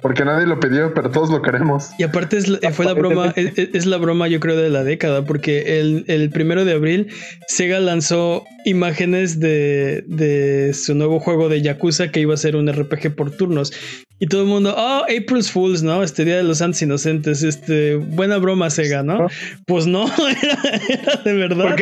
[0.01, 1.91] Porque nadie lo pidió, pero todos lo queremos.
[1.97, 5.79] Y aparte es, fue la broma, es, la broma yo creo de la década, porque
[5.79, 7.07] el, el primero de abril
[7.47, 12.71] Sega lanzó imágenes de, de, su nuevo juego de Yakuza que iba a ser un
[12.71, 13.73] RPG por turnos.
[14.19, 16.03] Y todo el mundo, oh, April's Fools, ¿no?
[16.03, 19.27] Este Día de los Santos Inocentes, este, buena broma Sega, ¿no?
[19.65, 20.05] Pues no,
[20.43, 21.75] era, de verdad.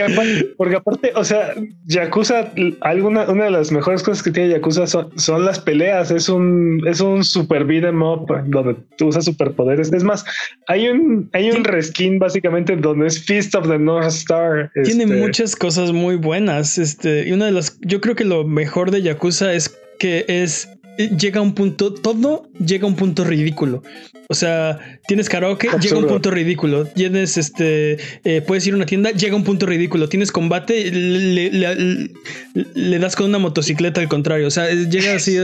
[0.58, 1.54] Porque, aparte, o sea,
[1.86, 6.30] Yakuza, alguna, una de las mejores cosas que tiene Yakuza son, son las peleas, es
[6.30, 9.92] un, es un super beat'em donde tú usas superpoderes.
[9.92, 10.26] Es más,
[10.68, 14.72] hay un, hay un reskin básicamente donde es Feast of the North Star.
[14.84, 16.78] Tiene este muchas cosas muy buenas.
[16.78, 20.70] Este, y una de las, yo creo que lo mejor de Yakuza es que es
[21.08, 23.84] llega a un punto, todo llega a un punto ridículo.
[24.32, 24.78] O sea,
[25.08, 26.86] tienes karaoke, llega a un punto ridículo.
[26.86, 30.08] Tienes este, eh, puedes ir a una tienda, llega un punto ridículo.
[30.08, 34.46] Tienes combate, le, das con una motocicleta al contrario.
[34.46, 35.36] O sea, llega así.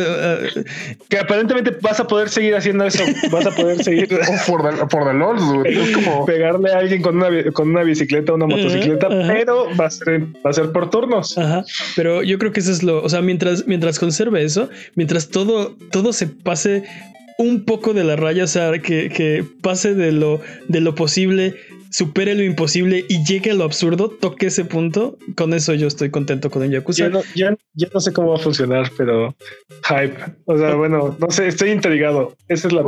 [1.10, 3.04] que aparentemente vas a poder seguir haciendo eso.
[3.32, 4.08] Vas a poder seguir.
[4.48, 5.66] por, the, LOL,
[5.96, 6.28] como...
[6.28, 10.28] Pegarle a alguien con una, con una bicicleta o una motocicleta, pero va a, ser,
[10.46, 11.36] va a ser por turnos.
[11.40, 11.66] Ajá.
[11.96, 13.02] Pero yo creo que eso es lo.
[13.02, 16.84] O sea, mientras, mientras conserve eso, mientras todo, todo se pase
[17.38, 21.56] un poco de la raya, o sea, que, pase de lo, de lo posible,
[21.90, 26.12] supere lo imposible y llegue a lo absurdo, toque ese punto, con eso yo estoy
[26.12, 27.06] contento con el Yakuza.
[27.36, 27.58] Yo no,
[27.94, 29.36] no sé cómo va a funcionar, pero
[29.88, 30.18] hype.
[30.46, 32.36] O sea, bueno, no sé, estoy intrigado.
[32.48, 32.84] Esa es la.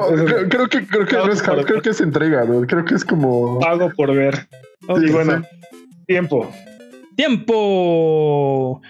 [0.49, 3.59] creo, que, creo, que es hype, creo que es entrega, creo que es como.
[3.59, 4.47] Pago por ver.
[5.01, 5.43] y bueno,
[6.05, 6.51] tiempo.
[7.15, 8.81] Tiempo.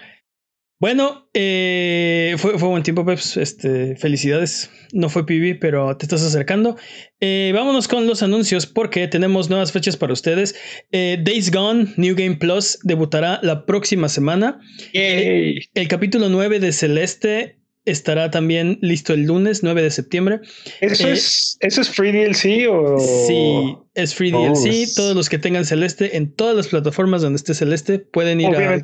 [0.80, 3.36] Bueno, eh, fue, fue buen tiempo, Peps.
[3.36, 4.70] Este, felicidades.
[4.92, 6.76] No fue PB, pero te estás acercando.
[7.20, 10.54] Eh, vámonos con los anuncios porque tenemos nuevas fechas para ustedes.
[10.92, 14.60] Eh, Days Gone, New Game Plus, debutará la próxima semana.
[14.92, 20.40] el capítulo 9 de Celeste estará también listo el lunes 9 de septiembre.
[20.80, 22.98] ¿Eso, es, ¿eso es free DLC o...?
[23.26, 24.86] Sí, es free DLC.
[24.90, 24.92] Oh.
[24.94, 28.82] Todos los que tengan Celeste en todas las plataformas donde esté Celeste pueden ir a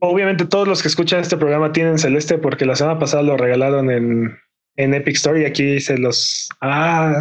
[0.00, 3.90] Obviamente todos los que escuchan este programa tienen Celeste porque la semana pasada lo regalaron
[3.90, 4.38] en,
[4.76, 6.48] en Epic Store y aquí se los...
[6.60, 7.20] Ah,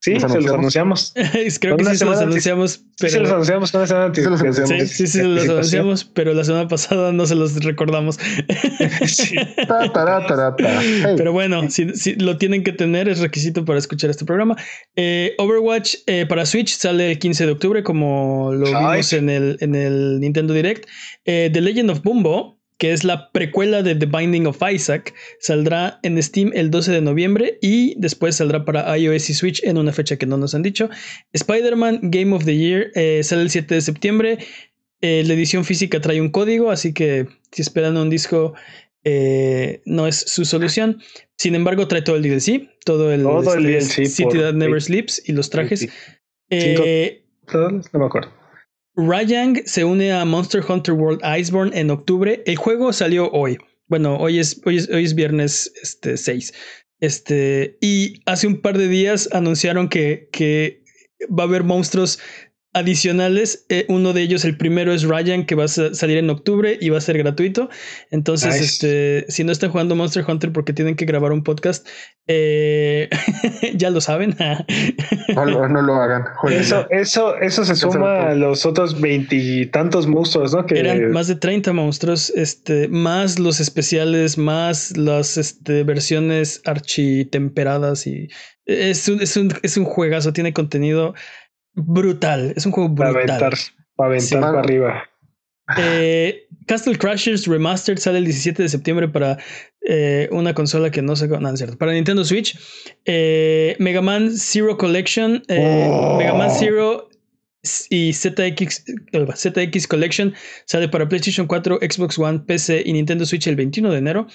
[0.00, 1.12] Sí, se los anunciamos.
[1.60, 2.84] Creo que sí se los anunciamos.
[2.98, 3.10] Pero...
[3.10, 4.70] Sí, se los anunciamos una semana sí, los anunciamos.
[4.70, 8.18] Sí, sí, se los anunciamos, pero la semana pasada no se los recordamos.
[11.16, 14.56] Pero bueno, si, lo tienen que tener, es requisito para escuchar este programa.
[14.94, 19.56] Eh, Overwatch eh, para Switch sale el 15 de octubre, como lo vimos en el,
[19.60, 20.88] en el Nintendo Direct.
[21.24, 25.98] Eh, The Legend of Bumbo que es la precuela de The Binding of Isaac, saldrá
[26.02, 29.92] en Steam el 12 de noviembre y después saldrá para iOS y Switch en una
[29.92, 30.88] fecha que no nos han dicho.
[31.32, 34.38] Spider-Man Game of the Year eh, sale el 7 de septiembre.
[35.00, 38.54] Eh, la edición física trae un código, así que si esperan un disco
[39.04, 41.00] eh, no es su solución.
[41.36, 45.22] Sin embargo, trae todo el DLC, todo el, todo el DLC City That Never Sleeps
[45.28, 45.88] y los trajes.
[46.50, 48.37] no me acuerdo.
[48.98, 52.42] Rayang se une a Monster Hunter World Iceborne en octubre.
[52.46, 53.56] El juego salió hoy.
[53.86, 56.52] Bueno, hoy es, hoy es, hoy es viernes este, 6.
[56.98, 60.82] Este, y hace un par de días anunciaron que, que
[61.30, 62.18] va a haber monstruos
[62.72, 63.64] adicionales.
[63.68, 66.90] Eh, uno de ellos, el primero es Ryan, que va a salir en octubre y
[66.90, 67.68] va a ser gratuito.
[68.10, 71.86] Entonces, este, si no están jugando Monster Hunter porque tienen que grabar un podcast,
[72.26, 73.08] eh,
[73.74, 74.36] ya lo saben.
[75.34, 76.24] no, lo hagan.
[76.50, 80.66] Eso, eso, eso se suma a los otros veintitantos monstruos, ¿no?
[80.66, 88.06] Que eran más de 30 monstruos, este, más los especiales, más las este, versiones architemperadas
[88.06, 88.28] y
[88.66, 91.14] es un, es un, es un juegazo, tiene contenido
[91.78, 92.52] brutal.
[92.56, 93.12] Es un juego brutal.
[93.14, 93.54] Para aventar,
[93.96, 95.02] para, aventar para arriba.
[95.76, 99.38] Eh, Castle Crashers Remastered sale el 17 de septiembre para
[99.82, 101.28] eh, una consola que no sé.
[101.28, 101.76] No, es cierto.
[101.78, 102.58] Para Nintendo Switch.
[103.04, 105.42] Eh, Mega Man Zero Collection.
[105.48, 106.16] Oh.
[106.18, 107.08] Mega Man Zero
[107.90, 108.84] y ZX,
[109.34, 113.98] ZX Collection sale para PlayStation 4, Xbox One, PC y Nintendo Switch el 21 de
[113.98, 114.26] enero.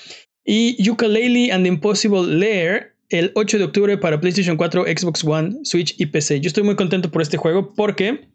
[0.45, 5.95] Y Yooka-Laylee and Impossible Lair el 8 de octubre para PlayStation 4, Xbox One, Switch
[5.99, 6.41] y PC.
[6.41, 8.27] Yo estoy muy contento por este juego porque.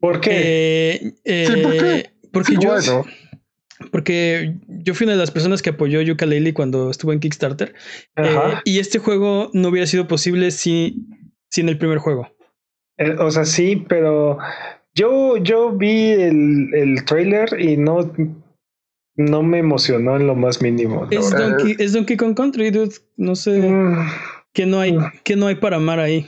[0.00, 1.14] ¿Por qué?
[1.24, 2.10] Eh, ¿por qué?
[2.32, 3.04] Porque yo.
[3.90, 7.74] Porque yo fui una de las personas que apoyó Yuka Laylee cuando estuvo en Kickstarter.
[8.16, 11.06] Eh, y este juego no hubiera sido posible si,
[11.48, 12.28] sin el primer juego.
[12.98, 14.38] Eh, o sea, sí, pero
[14.94, 18.12] yo, yo vi el, el trailer y no,
[19.16, 21.06] no me emocionó en lo más mínimo.
[21.10, 22.94] Es Donkey, es Donkey, Kong Country, dude.
[23.16, 23.60] No sé.
[23.60, 24.08] Mm.
[24.52, 25.12] ¿Qué no hay, mm.
[25.24, 26.26] ¿qué no hay para amar ahí?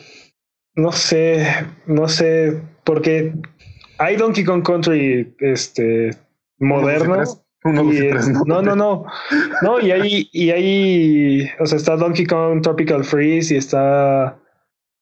[0.77, 1.47] No sé,
[1.87, 3.33] no sé, porque
[3.99, 6.11] hay Donkey Kong Country este
[6.59, 7.23] moderno.
[7.65, 9.07] no, no, no,
[9.63, 14.37] no, y hay, y hay, o sea, está Donkey Kong Tropical Freeze y está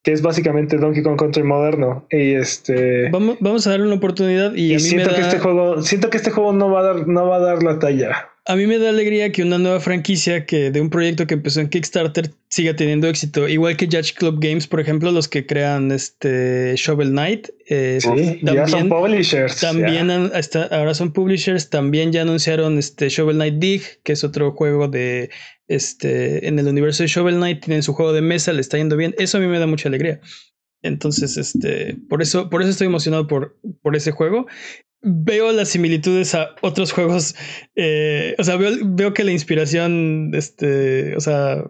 [0.02, 2.06] que es básicamente Donkey Kong Country moderno.
[2.10, 3.10] Y este.
[3.10, 4.54] Vamos, vamos a darle una oportunidad.
[4.54, 6.82] Y, a mí siento me que este juego, siento que este juego no va a
[6.82, 8.31] dar, no va a dar la talla.
[8.44, 11.60] A mí me da alegría que una nueva franquicia que de un proyecto que empezó
[11.60, 13.46] en Kickstarter siga teniendo éxito.
[13.46, 17.50] Igual que Judge Club Games, por ejemplo, los que crean este Shovel Knight.
[17.68, 19.60] Eh, sí, ya son publishers.
[19.60, 21.70] También ahora son publishers.
[21.70, 25.30] También ya anunciaron este Shovel Knight Dig, que es otro juego de
[25.68, 28.96] este, en el universo de Shovel Knight, tienen su juego de mesa, le está yendo
[28.96, 29.14] bien.
[29.18, 30.20] Eso a mí me da mucha alegría.
[30.82, 34.46] Entonces, este, por eso, por eso estoy emocionado por, por ese juego.
[35.02, 37.34] Veo las similitudes a otros juegos.
[37.74, 41.64] eh, o sea, veo, veo que la inspiración, este, o sea,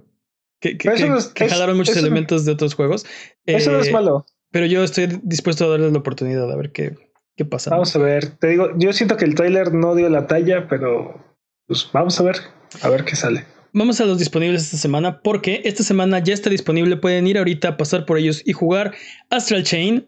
[0.60, 2.74] que, que, Pero eso que- no es- que es- jalaron muchos no- elementos de otros
[2.74, 3.04] juegos.
[3.46, 4.26] Eso no es Eh, malo.
[4.50, 6.94] Pero yo estoy dispuesto a darles la oportunidad a ver qué,
[7.36, 7.70] qué pasa.
[7.70, 7.76] ¿no?
[7.76, 8.36] Vamos a ver.
[8.38, 11.24] Te digo, yo siento que el trailer no dio la talla, pero
[11.66, 12.36] pues vamos a ver.
[12.82, 13.44] A ver qué sale.
[13.72, 16.98] Vamos a los disponibles esta semana porque esta semana ya está disponible.
[16.98, 18.92] Pueden ir ahorita a pasar por ellos y jugar
[19.30, 20.06] Astral Chain,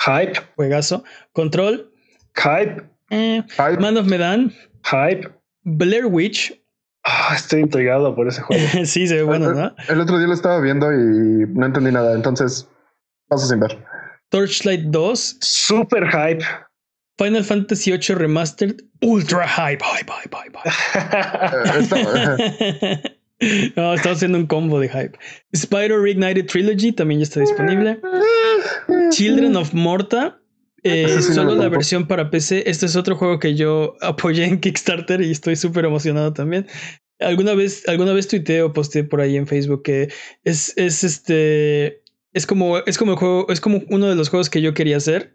[0.00, 1.92] Hype, juegazo, Control,
[2.36, 3.80] hype, eh, Hype.
[3.80, 4.52] Man of Medan,
[4.84, 5.30] hype.
[5.64, 6.52] Blair Witch.
[7.04, 8.62] Ah, estoy intrigado por ese juego.
[8.84, 9.74] sí, se ve bueno, ¿no?
[9.88, 12.68] El otro día lo estaba viendo y no entendí nada, entonces
[13.28, 13.78] paso sin ver.
[14.30, 16.44] Torchlight 2, Super hype.
[17.16, 20.58] Final Fantasy VIII Remastered, Ultra Hype, hype, hype, hype.
[21.78, 23.18] Está- hype.
[23.76, 25.16] no, estamos haciendo un combo de hype.
[25.54, 28.00] Spyro Reignited Trilogy también ya está disponible.
[29.10, 30.40] Children of Morta.
[30.84, 32.64] Eh, sí no solo lo la versión para PC.
[32.66, 36.66] Este es otro juego que yo apoyé en Kickstarter y estoy súper emocionado también.
[37.20, 40.12] Alguna vez, alguna vez tuiteé o posteé por ahí en Facebook que
[40.44, 42.02] es, es este.
[42.32, 44.96] Es como, es como el juego, es como uno de los juegos que yo quería
[44.96, 45.34] hacer.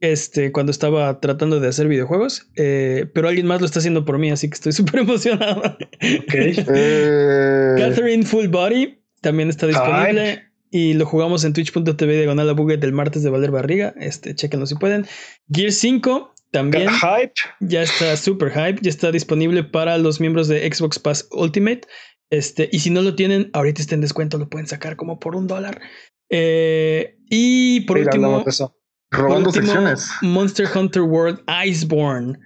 [0.00, 2.50] Este, cuando estaba tratando de hacer videojuegos.
[2.56, 5.62] eh, pero alguien más lo está haciendo por mí, así que estoy súper emocionado.
[5.62, 6.34] Ok.
[6.68, 10.46] Eh, Catherine Full Body también está disponible.
[10.76, 13.94] Y lo jugamos en twitch.tv diagonal a Buget el martes de Valer Barriga.
[13.98, 15.06] Este, chequenlo si pueden.
[15.50, 17.32] Gear 5 también Hype.
[17.60, 18.80] ya está super hype.
[18.82, 21.88] Ya está disponible para los miembros de Xbox Pass Ultimate.
[22.28, 25.34] Este, y si no lo tienen, ahorita está en descuento, lo pueden sacar como por
[25.34, 25.80] un dólar.
[26.28, 30.10] Eh, y por Mira, último, por robando último, secciones.
[30.20, 32.38] Monster Hunter World Iceborne.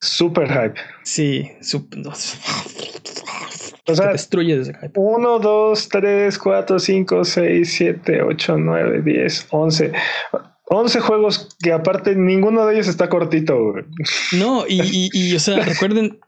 [0.00, 0.80] Super hype.
[1.04, 1.48] Sí,
[1.96, 2.12] no,
[3.88, 4.92] O sea, destruye ese hype.
[4.94, 9.92] 1, 2, 3, 4, 5, 6, 7, 8, 9, 10, 11.
[10.70, 13.72] 11 juegos que aparte ninguno de ellos está cortito.
[13.72, 13.84] güey.
[14.38, 16.20] No, y, y, y, o sea, recuerden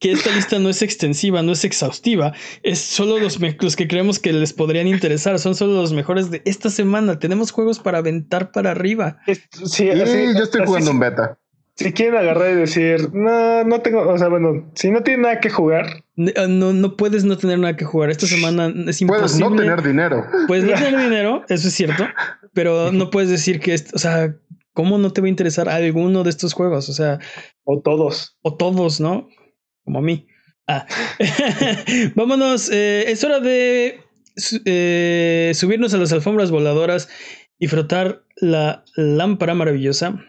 [0.00, 2.32] que esta lista no es extensiva, no es exhaustiva.
[2.62, 5.40] Es solo los, los que creemos que les podrían interesar.
[5.40, 7.18] Son solo los mejores de esta semana.
[7.18, 9.18] Tenemos juegos para aventar para arriba.
[9.66, 11.36] Sí, Y así- yo estoy así jugando un beta.
[11.78, 15.38] Si quieren agarrar y decir, no, no tengo, o sea, bueno, si no tienen nada
[15.38, 16.02] que jugar,
[16.36, 18.10] ah, No, no puedes no tener nada que jugar.
[18.10, 19.06] Esta semana es imposible.
[19.06, 20.26] Puedes no tener dinero.
[20.48, 22.04] Puedes no tener dinero, eso es cierto.
[22.52, 24.34] Pero no puedes decir que, es- o sea,
[24.72, 26.88] ¿cómo no te va a interesar alguno de estos juegos?
[26.88, 27.20] O sea,
[27.62, 28.36] o todos.
[28.42, 29.28] o todos, ¿no?
[29.84, 30.26] Como a mí.
[30.66, 30.84] Ah.
[32.16, 32.70] Vámonos.
[32.72, 34.00] eh, es hora de
[34.64, 37.08] eh, subirnos a las alfombras voladoras
[37.58, 40.24] y frotar la lámpara maravillosa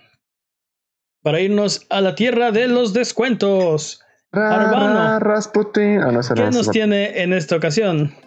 [1.21, 4.01] para irnos a la tierra de los descuentos.
[4.31, 4.93] Ra, Arbano.
[4.93, 5.99] ra, Rasputin.
[6.01, 6.71] Ah, no, ¿Qué nos no.
[6.71, 8.13] tiene en esta ocasión?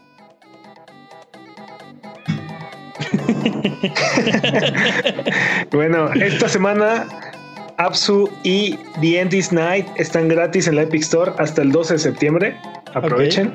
[5.72, 7.06] Bueno, esta semana
[7.78, 11.94] Apsu y The End is Night están gratis en la Epic Store hasta el 12
[11.94, 12.56] de septiembre.
[12.94, 13.52] Aprovechen.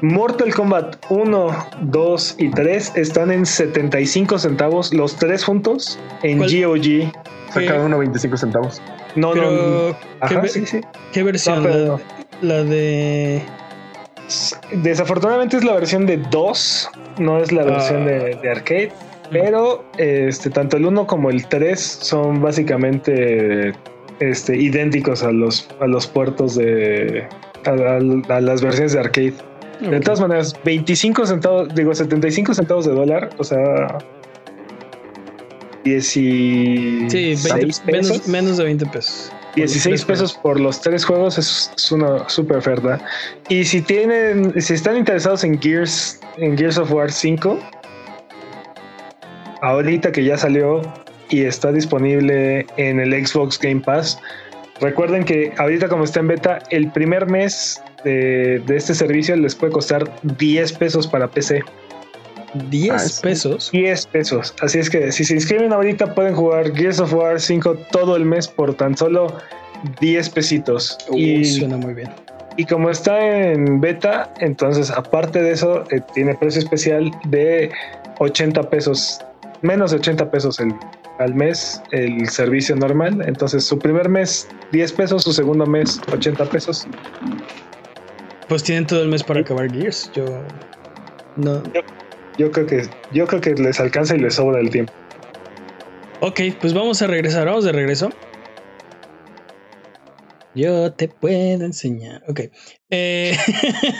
[0.00, 6.50] Mortal Kombat 1, 2 y 3 están en 75 centavos, los tres juntos, en ¿Cuál?
[6.50, 7.12] GOG.
[7.52, 8.82] Saca cada uno 25 centavos.
[9.16, 9.40] No, no.
[9.40, 10.80] Pero, ¿qué, Ajá, ve- sí, sí.
[11.12, 11.62] qué versión?
[11.62, 12.00] No, pero-
[12.42, 13.42] la, la de.
[14.72, 18.06] Desafortunadamente es la versión de 2, no es la versión Ah.
[18.06, 18.92] de, de arcade.
[19.30, 23.74] Pero este, tanto el 1 como el 3 son básicamente
[24.20, 27.26] este, idénticos a los, a los puertos de.
[27.66, 29.34] A, a- a las versiones de arcade.
[29.80, 33.98] De todas maneras, 25 centavos, digo 75 centavos de dólar, o sea.
[35.90, 37.84] 16 Sí, 20 pesos.
[37.86, 39.32] menos, menos de 20 pesos.
[39.56, 43.00] 16 pesos por los tres juegos es, es una super oferta.
[43.48, 47.58] Y si tienen, si están interesados en Gears, en Gears of War 5,
[49.62, 50.82] ahorita que ya salió
[51.30, 54.18] y está disponible en el Xbox Game Pass,
[54.80, 59.54] recuerden que ahorita como está en beta, el primer mes de, de este servicio les
[59.54, 61.62] puede costar 10 pesos para PC.
[62.70, 63.70] 10 Ah, pesos.
[63.72, 64.54] 10 pesos.
[64.60, 68.24] Así es que si se inscriben ahorita pueden jugar Gears of War 5 todo el
[68.24, 69.36] mes por tan solo
[70.00, 70.96] 10 pesitos.
[71.10, 72.10] Uy, y, suena muy bien.
[72.56, 73.18] y como está
[73.52, 77.70] en beta, entonces aparte de eso eh, tiene precio especial de
[78.18, 79.20] 80 pesos,
[79.62, 80.74] menos de 80 pesos el,
[81.20, 83.22] al mes el servicio normal.
[83.26, 86.86] Entonces su primer mes 10 pesos, su segundo mes 80 pesos.
[88.48, 90.10] Pues tienen todo el mes para acabar Gears.
[90.14, 90.24] Yo.
[91.36, 91.62] No.
[91.74, 91.82] Yo
[92.50, 94.92] creo que yo creo que les alcanza y les sobra el tiempo.
[96.20, 97.46] Ok, pues vamos a regresar.
[97.46, 98.10] Vamos de regreso.
[100.54, 102.22] Yo te puedo enseñar.
[102.26, 102.40] Ok.
[102.90, 103.36] Eh,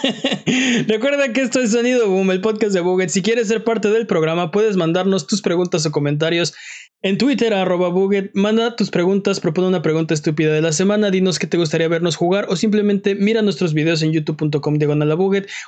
[0.89, 3.11] recuerda que esto es Sonido Boom, el podcast de Buget.
[3.11, 6.55] Si quieres ser parte del programa, puedes mandarnos tus preguntas o comentarios
[7.03, 8.31] en Twitter, arroba Buget.
[8.35, 12.17] Manda tus preguntas, propone una pregunta estúpida de la semana, dinos qué te gustaría vernos
[12.17, 15.17] jugar o simplemente mira nuestros videos en youtube.com diagonal.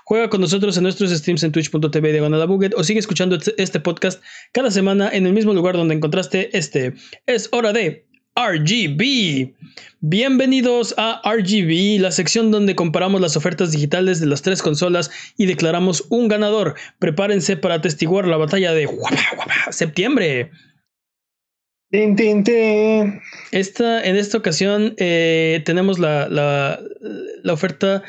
[0.04, 4.22] Juega con nosotros en nuestros streams en twitch.tv diagonal o sigue escuchando este, este podcast
[4.52, 6.94] cada semana en el mismo lugar donde encontraste este.
[7.26, 8.06] Es hora de
[8.36, 9.54] RGB.
[10.00, 15.46] Bienvenidos a RGB, la sección donde comparamos las ofertas digitales de las tres consolas y
[15.46, 16.74] declaramos un ganador.
[16.98, 18.88] Prepárense para atestiguar la batalla de
[19.70, 20.50] septiembre.
[23.50, 26.80] Esta, en esta ocasión eh, tenemos la, la,
[27.42, 28.04] la oferta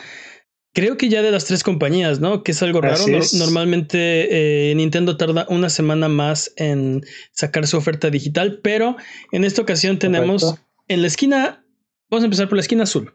[0.73, 2.43] Creo que ya de las tres compañías, ¿no?
[2.43, 3.03] Que es algo raro.
[3.33, 7.01] Normalmente eh, Nintendo tarda una semana más en
[7.33, 8.95] sacar su oferta digital, pero
[9.33, 10.67] en esta ocasión tenemos Correcto.
[10.87, 11.65] en la esquina,
[12.09, 13.13] vamos a empezar por la esquina azul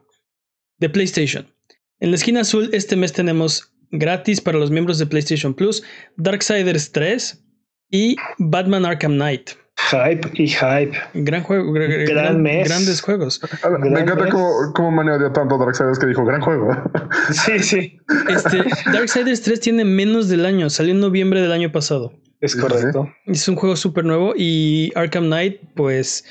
[0.79, 1.51] de PlayStation.
[1.99, 5.83] En la esquina azul este mes tenemos gratis para los miembros de PlayStation Plus
[6.19, 7.43] Darksiders 3
[7.91, 9.53] y Batman Arkham Knight.
[9.79, 10.97] Hype y hype.
[11.14, 12.68] Gran juego, gra- gra- Gran gran- mes.
[12.68, 13.41] grandes juegos.
[13.62, 16.70] A ver, Me encanta cómo, cómo odia tanto a Darksiders que dijo gran juego.
[17.33, 17.99] Sí, sí,
[18.29, 22.12] Este, Darksiders 3 tiene menos del año, salió en noviembre del año pasado.
[22.41, 23.09] es sí, correcto.
[23.27, 26.24] Es un juego súper nuevo y Arkham Knight, pues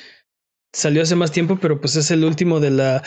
[0.74, 3.04] salió hace más tiempo, pero pues es el último de la,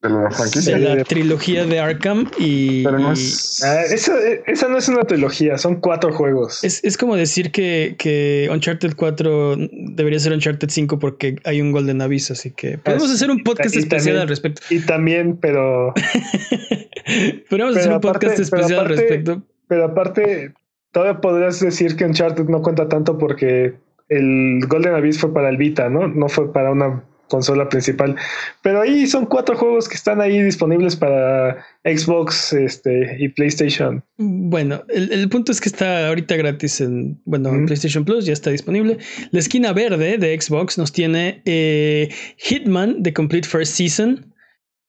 [0.00, 0.78] De la de franquicia.
[0.78, 3.64] la trilogía de Arkham y, Pero no y es.
[3.64, 4.12] Ah, esa,
[4.46, 6.62] esa no es una trilogía, son cuatro juegos.
[6.62, 9.56] es, es como decir que, que Uncharted 4
[9.96, 13.42] debería ser Uncharted 5 porque hay un Golden Abyss, así que podemos Así- hacer un
[13.42, 14.62] podcast y especial también- al respecto.
[14.70, 15.92] Y también, pero,
[17.50, 19.42] podemos hacer un podcast aparte- especial al respecto.
[19.66, 20.52] pero aparte,
[20.92, 23.74] todavía podrías decir que Uncharted no cuenta tanto porque
[24.08, 26.08] el Golden Abyss fue para el Vita, ¿no?
[26.08, 28.16] No fue para una consola principal.
[28.62, 34.02] Pero ahí son cuatro juegos que están ahí disponibles para Xbox este, y PlayStation.
[34.16, 37.66] Bueno, el, el punto es que está ahorita gratis en, bueno, en.
[37.66, 38.98] PlayStation Plus, ya está disponible.
[39.30, 42.08] La esquina verde de Xbox nos tiene eh,
[42.38, 44.34] Hitman, The Complete First Season,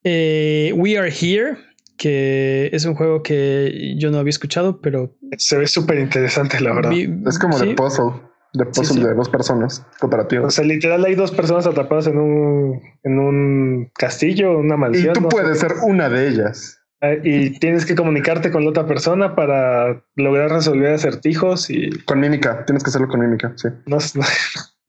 [0.04, 1.58] eh, We Are Here,
[1.98, 6.74] que es un juego que yo no había escuchado, pero Se ve súper interesante, la
[6.74, 6.92] verdad.
[6.92, 8.14] vi- Es como sí, de puzzle.
[8.54, 9.08] De puzzle sí.
[9.08, 10.54] de dos personas O cooperativos.
[10.56, 15.14] sea, literal hay dos personas atrapadas en un, en un castillo, una Y mansión.
[15.14, 15.36] tú no sé.
[15.38, 16.78] puedes ser una de ellas.
[17.02, 22.20] Ah, Y tienes que comunicarte con la otra persona para lograr resolver acertijos y Con
[22.20, 22.66] mímica.
[22.66, 23.54] Tienes que hacerlo con mímica.
[23.56, 23.70] Sí.
[23.86, 24.24] no, no,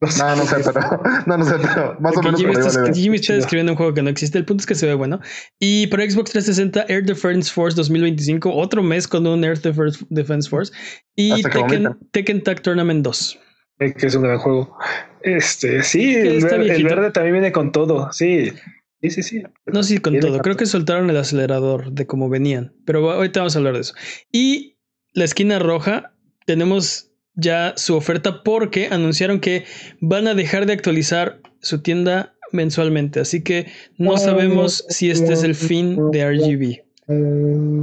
[0.00, 0.22] no sé.
[0.22, 0.80] No, no sé, pero.
[1.26, 3.02] No, no sé, pero más o Ok, menos Jimmy, por ahí está, va la idea.
[3.02, 4.38] Jimmy está describiendo un juego que no existe.
[4.38, 5.20] El punto es que se ve bueno.
[5.61, 10.72] Y para Xbox 360, Air Defense Force 2025, otro mes con un Air Defense Force.
[11.14, 11.96] Y Tekken.
[12.12, 13.38] Tekken Tag Tournament 2.
[13.81, 14.76] Que es un gran juego.
[15.22, 18.12] Este, sí, el, ver- el verde también viene con todo.
[18.12, 18.53] Sí,
[19.01, 19.22] sí, sí.
[19.22, 19.43] sí.
[19.66, 20.39] No si con Viene todo.
[20.41, 22.74] Creo que soltaron el acelerador de cómo venían.
[22.85, 23.95] Pero ahorita vamos a hablar de eso.
[24.31, 24.76] Y
[25.14, 26.14] la esquina roja,
[26.47, 29.64] tenemos ya su oferta porque anunciaron que
[30.01, 33.20] van a dejar de actualizar su tienda mensualmente.
[33.20, 33.66] Así que
[33.97, 36.83] no sabemos si este es el fin de RGB.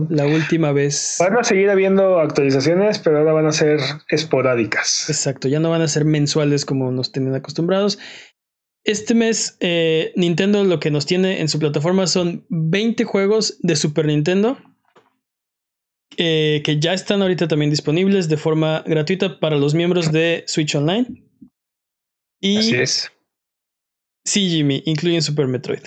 [0.09, 1.17] La última vez.
[1.19, 5.09] Van a seguir habiendo actualizaciones, pero ahora van a ser esporádicas.
[5.09, 7.99] Exacto, ya no van a ser mensuales como nos tienen acostumbrados.
[8.83, 13.75] Este mes, eh, Nintendo lo que nos tiene en su plataforma son 20 juegos de
[13.75, 14.57] Super Nintendo
[16.19, 20.73] eh, que ya están ahorita también disponibles de forma gratuita para los miembros de Switch
[20.73, 21.05] Online.
[22.39, 23.11] Y Así es.
[24.25, 25.83] sí, Jimmy, incluyen Super Metroid.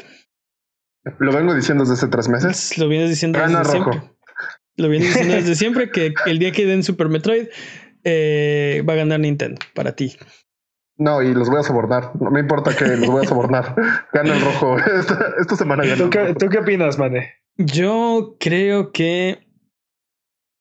[1.18, 2.76] Lo vengo diciendo desde hace tres meses.
[2.78, 3.92] Lo vienes diciendo Gana desde rojo.
[3.92, 4.16] siempre.
[4.76, 7.48] Lo vienes diciendo desde siempre que el día que den Super Metroid
[8.04, 10.16] eh, va a ganar Nintendo para ti.
[10.96, 12.12] No, y los voy a sobornar.
[12.20, 13.74] No me importa que los voy a sobornar.
[14.12, 14.76] Gana el rojo.
[14.98, 17.34] Esta, esta semana gana ¿Tú qué, tú qué opinas, Mane?
[17.56, 19.46] Yo creo que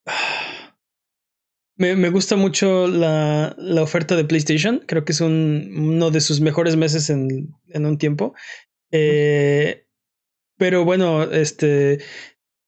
[1.78, 4.82] me, me gusta mucho la, la oferta de PlayStation.
[4.88, 8.34] Creo que es un, uno de sus mejores meses en, en un tiempo.
[8.92, 9.86] Eh,
[10.60, 12.00] pero bueno, este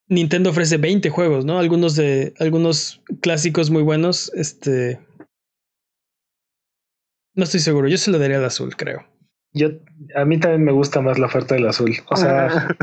[0.08, 1.60] Nintendo ofrece 20 juegos, ¿no?
[1.60, 4.32] Algunos de algunos clásicos muy buenos.
[4.34, 5.00] Este
[7.36, 7.88] no estoy seguro.
[7.88, 9.06] Yo se lo daría al azul, creo.
[9.54, 9.70] Yo,
[10.16, 11.92] a mí también me gusta más la oferta del azul.
[12.10, 12.76] O sea,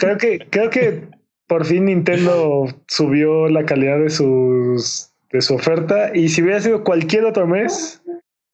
[0.00, 1.08] creo que, creo que
[1.46, 6.10] por fin Nintendo subió la calidad de sus de su oferta.
[6.14, 8.02] Y si hubiera sido cualquier otro mes,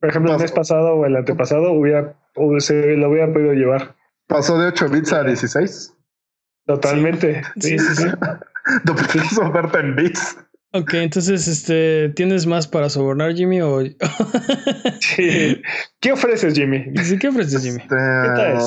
[0.00, 3.94] por ejemplo, el mes pasado o el antepasado, hubiera, o se lo hubiera podido llevar.
[4.32, 5.94] Pasó de 8 bits a 16.
[6.66, 7.42] Totalmente.
[7.60, 8.04] Sí, sí, sí.
[8.84, 10.38] Duplicó su oferta en bits.
[10.72, 13.60] Ok, entonces, este, ¿tienes más para sobornar, Jimmy?
[13.60, 13.80] O
[15.00, 15.60] Sí.
[16.00, 16.86] ¿Qué ofreces, Jimmy?
[17.02, 17.76] sí, ¿qué ofreces, Jimmy?
[17.76, 18.58] Este, tal?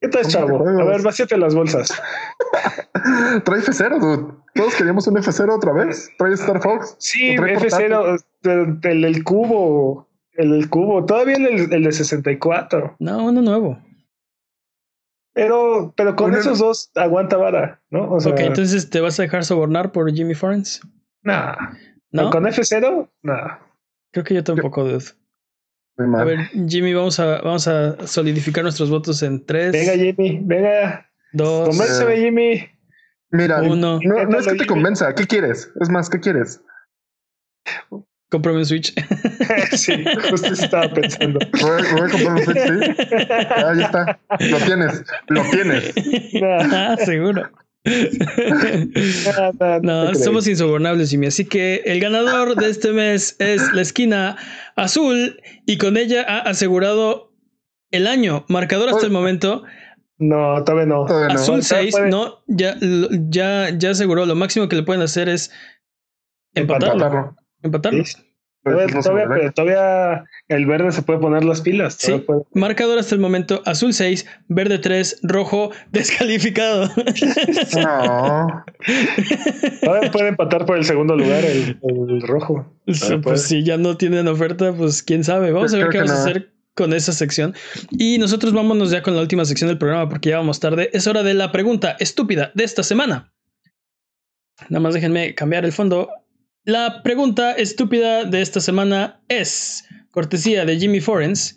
[0.00, 0.68] ¿Qué tal, chavo?
[0.68, 1.90] A ver, vacíate las bolsas.
[3.44, 4.34] Trae F0, dude.
[4.56, 6.10] Todos queríamos un F0 otra vez.
[6.18, 6.96] Trae Star Fox.
[6.98, 8.20] Sí, F0,
[8.82, 10.08] el, el, cubo.
[10.32, 11.04] El, cubo.
[11.04, 12.96] Todavía el, el de 64.
[12.98, 13.78] No, uno nuevo.
[15.38, 18.10] Pero, pero con esos dos aguanta vara, ¿no?
[18.10, 20.80] O sea, ok, entonces te vas a dejar sobornar por Jimmy Forens.
[21.22, 21.54] Nah.
[22.10, 22.30] ¿No?
[22.30, 23.08] ¿Con F0?
[23.22, 23.58] Nah.
[24.10, 25.04] Creo que yo tampoco, dude.
[25.96, 29.70] A ver, Jimmy, vamos a, vamos a solidificar nuestros votos en tres.
[29.70, 31.08] Venga, Jimmy, venga.
[31.32, 31.68] Dos.
[31.68, 32.68] Convénceme, Jimmy.
[33.30, 34.00] Mira, uno.
[34.02, 35.14] No, no es que te convenza.
[35.14, 35.70] ¿Qué quieres?
[35.80, 36.64] Es más, ¿qué quieres?
[38.30, 38.92] Cómprame un Switch.
[39.72, 41.38] sí, justo estaba pensando.
[41.60, 42.70] Voy, voy, a comprar un Switch, sí.
[43.54, 44.20] Ahí está.
[44.38, 45.04] Lo tienes.
[45.28, 45.94] Lo tienes.
[46.42, 47.48] Ah, seguro.
[49.82, 51.28] no, somos insobornables, Jimmy.
[51.28, 54.36] Así que el ganador de este mes es la esquina
[54.76, 57.32] azul y con ella ha asegurado
[57.90, 58.44] el año.
[58.48, 59.64] Marcador hasta el momento.
[60.18, 61.06] No, todavía no.
[61.06, 62.76] Azul 6, no, ya,
[63.30, 64.26] ya, ya aseguró.
[64.26, 65.50] Lo máximo que le pueden hacer es
[66.54, 66.94] empatarlo.
[66.94, 67.36] Empatarlo.
[68.64, 71.94] Todavía, todavía, el verde se puede poner las pilas.
[71.94, 72.24] Sí.
[72.52, 76.90] Marcador hasta el momento: azul 6, verde 3, rojo descalificado.
[77.76, 78.64] No.
[79.82, 82.66] todavía puede empatar por el segundo lugar el, rojo.
[83.22, 85.52] pues si ya no tienen oferta, pues quién sabe.
[85.52, 87.54] Vamos a ver qué vamos a hacer con esa sección.
[87.90, 90.90] Y nosotros vámonos ya con la última sección del programa porque ya vamos tarde.
[90.92, 93.32] Es hora de la pregunta estúpida de esta semana.
[94.68, 96.10] Nada más déjenme cambiar el fondo
[96.64, 101.56] la pregunta estúpida de esta semana es, cortesía de Jimmy Forens,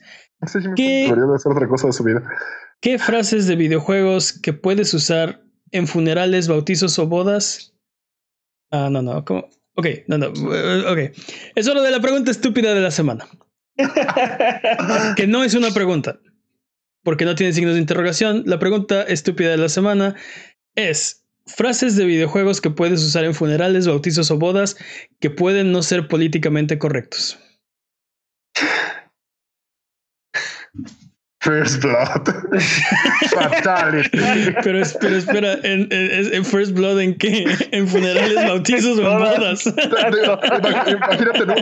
[0.75, 1.11] ¿qué,
[1.45, 2.23] otra cosa de su vida.
[2.81, 7.73] ¿qué frases de videojuegos que puedes usar en funerales, bautizos o bodas?
[8.71, 9.47] Ah, no, no, ¿cómo?
[9.75, 10.99] Ok, no, no, ok.
[11.55, 13.27] Es hora de la pregunta estúpida de la semana.
[15.15, 16.19] que no es una pregunta,
[17.03, 18.43] porque no tiene signos de interrogación.
[18.45, 20.15] La pregunta estúpida de la semana
[20.75, 24.77] es, Frases de videojuegos que puedes usar en funerales, bautizos o bodas
[25.19, 27.39] que pueden no ser políticamente correctos.
[31.41, 32.29] First Blood.
[33.31, 34.09] Fatality.
[34.63, 37.45] Pero, pero espera, ¿en, en, First Blood en qué?
[37.71, 39.65] ¿En funerales, bautizos o en bodas?
[39.65, 41.55] Imagínate, ¿no?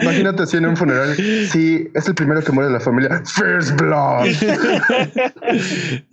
[0.00, 1.16] Imagínate si en un funeral.
[1.16, 3.20] Sí, es el primero que muere de la familia.
[3.24, 4.26] First Blood.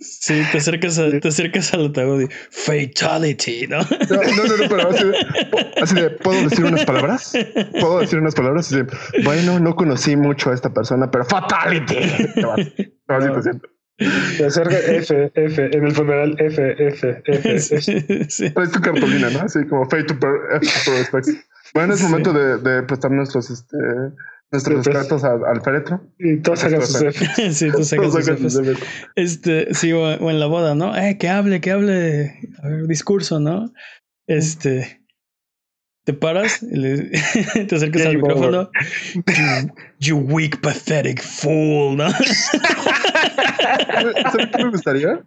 [0.00, 3.78] Sí, te acercas, a, te acercas al ataúd y Fatality, ¿no?
[3.78, 7.32] No, no, no, pero así de, así de, ¿puedo decir unas palabras?
[7.80, 8.66] ¿Puedo decir unas palabras?
[8.66, 8.86] Así de,
[9.22, 11.96] bueno, no conocí mucho a esta persona, pero Fatality.
[13.08, 13.68] Así te siento.
[14.36, 17.58] Se acerca F, F, en el funeral F, F, F.
[18.28, 19.40] Sí, Traes tu cartulina, ¿no?
[19.40, 20.14] Así como Fate to
[20.96, 21.28] Respect.
[21.74, 23.76] Bueno, es momento de, de prestar nuestros, este,
[24.52, 26.00] nuestros cartas al, al, féretro.
[26.18, 27.52] Y todos sacan sus F.
[27.52, 28.74] sí, todos sacan sus F.
[29.16, 30.96] Este, sí, o, o, en la boda, ¿no?
[30.96, 32.38] Eh, que hable, que hable.
[32.62, 33.72] A ver, discurso, ¿no?
[34.28, 35.02] Este
[36.08, 37.10] te paras, le,
[37.68, 38.70] te acercas al micrófono.
[40.00, 42.08] You, weak, pathetic fool, ¿no?
[44.30, 45.20] ¿Sabes qué me gustaría?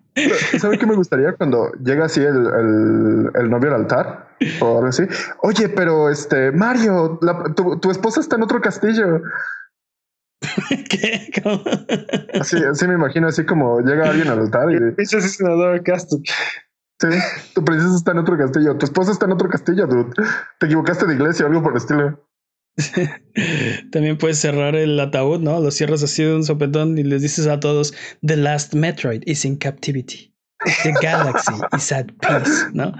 [0.57, 4.29] ¿Sabes qué me gustaría cuando llega así el, el, el, novio al altar
[4.61, 5.03] o algo así?
[5.43, 9.21] Oye, pero este Mario, la, tu, tu, esposa está en otro castillo.
[10.89, 11.29] ¿Qué?
[12.39, 14.79] Así, así me imagino, así como llega alguien al altar y.
[14.95, 16.23] Pinche asesinador Castle.
[17.01, 17.07] Sí,
[17.55, 20.13] tu princesa está en otro castillo, tu esposa está en otro castillo, dude.
[20.59, 22.27] Te equivocaste de iglesia o algo por el estilo.
[23.91, 25.59] También puedes cerrar el ataúd, ¿no?
[25.59, 29.45] Lo cierras así de un sopetón y les dices a todos: The last Metroid is
[29.45, 30.31] in captivity.
[30.83, 32.93] The galaxy is at peace, ¿no?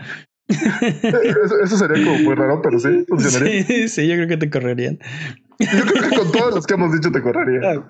[0.49, 3.64] Eso, sería como muy raro, pero sí, funcionaría.
[3.68, 4.97] Sí, sí, yo creo que te correrían.
[5.60, 7.86] Yo creo que con todos los que hemos dicho te correrían.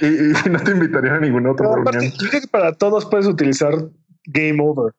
[0.00, 2.12] Y, y no te invitaría a ningún otro reunión.
[2.18, 3.74] Yo creo que para todos puedes utilizar
[4.24, 4.94] Game Over.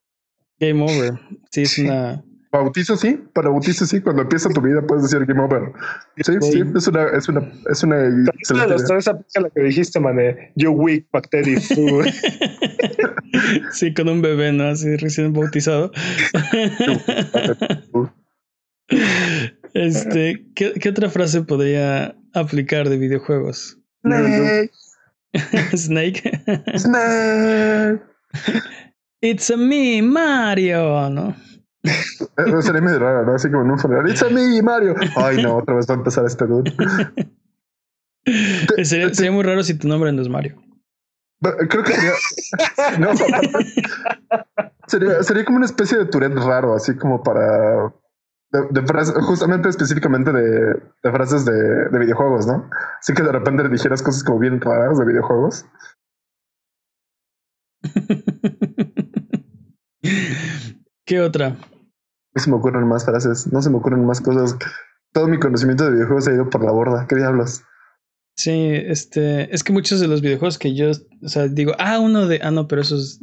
[0.61, 1.19] Game over.
[1.49, 2.23] Sí, es una.
[2.51, 5.71] Bautizo sí, para bautizo sí, cuando empieza tu vida puedes decir game over.
[6.17, 8.07] Sí, sí, es una, es una, es una.
[8.41, 10.51] Es una de las tres la que dijiste, mané.
[10.55, 12.07] You weak bacteria food.
[13.71, 14.65] sí, con un bebé, ¿no?
[14.65, 15.91] Así recién bautizado.
[19.73, 23.79] este, ¿qué, ¿qué, otra frase podría aplicar de videojuegos?
[24.03, 24.71] Snake.
[25.77, 26.21] Snake.
[26.77, 28.01] Snake.
[29.21, 31.35] It's a me, Mario, ¿no?
[31.83, 33.35] Eso sería medio raro, ¿no?
[33.35, 34.09] Así como en un funeral.
[34.09, 34.95] It's a me, Mario.
[35.15, 36.73] Ay, no, otra vez va a empezar este dude.
[38.83, 40.59] sería, sería, muy raro si tu nombre no es Mario.
[41.69, 42.13] Creo que sería.
[42.99, 43.09] no,
[44.87, 47.93] sería, sería como una especie de Tourette raro, así como para.
[48.51, 50.73] De, de frases, justamente específicamente de,
[51.03, 51.53] de frases de,
[51.89, 52.69] de, videojuegos, ¿no?
[52.99, 55.65] Así que de repente dijeras cosas como bien raras de videojuegos.
[61.05, 61.57] ¿Qué otra?
[62.33, 64.55] No se me ocurren más frases, no se me ocurren más cosas.
[65.13, 67.05] Todo mi conocimiento de videojuegos ha ido por la borda.
[67.07, 67.63] ¿Qué diablos?
[68.37, 72.27] Sí, este, es que muchos de los videojuegos que yo, o sea, digo, ah, uno
[72.27, 73.19] de, ah, no, pero esos,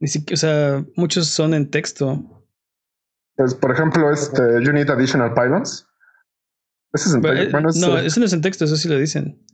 [0.00, 2.22] ni siquiera, o sea, muchos son en texto.
[3.36, 5.86] Pues, por ejemplo, este, You Need Additional Pylons.
[6.92, 7.42] Ese es en texto.
[7.42, 9.44] eh, Bueno, es, no, eso no es en texto, eso sí lo dicen.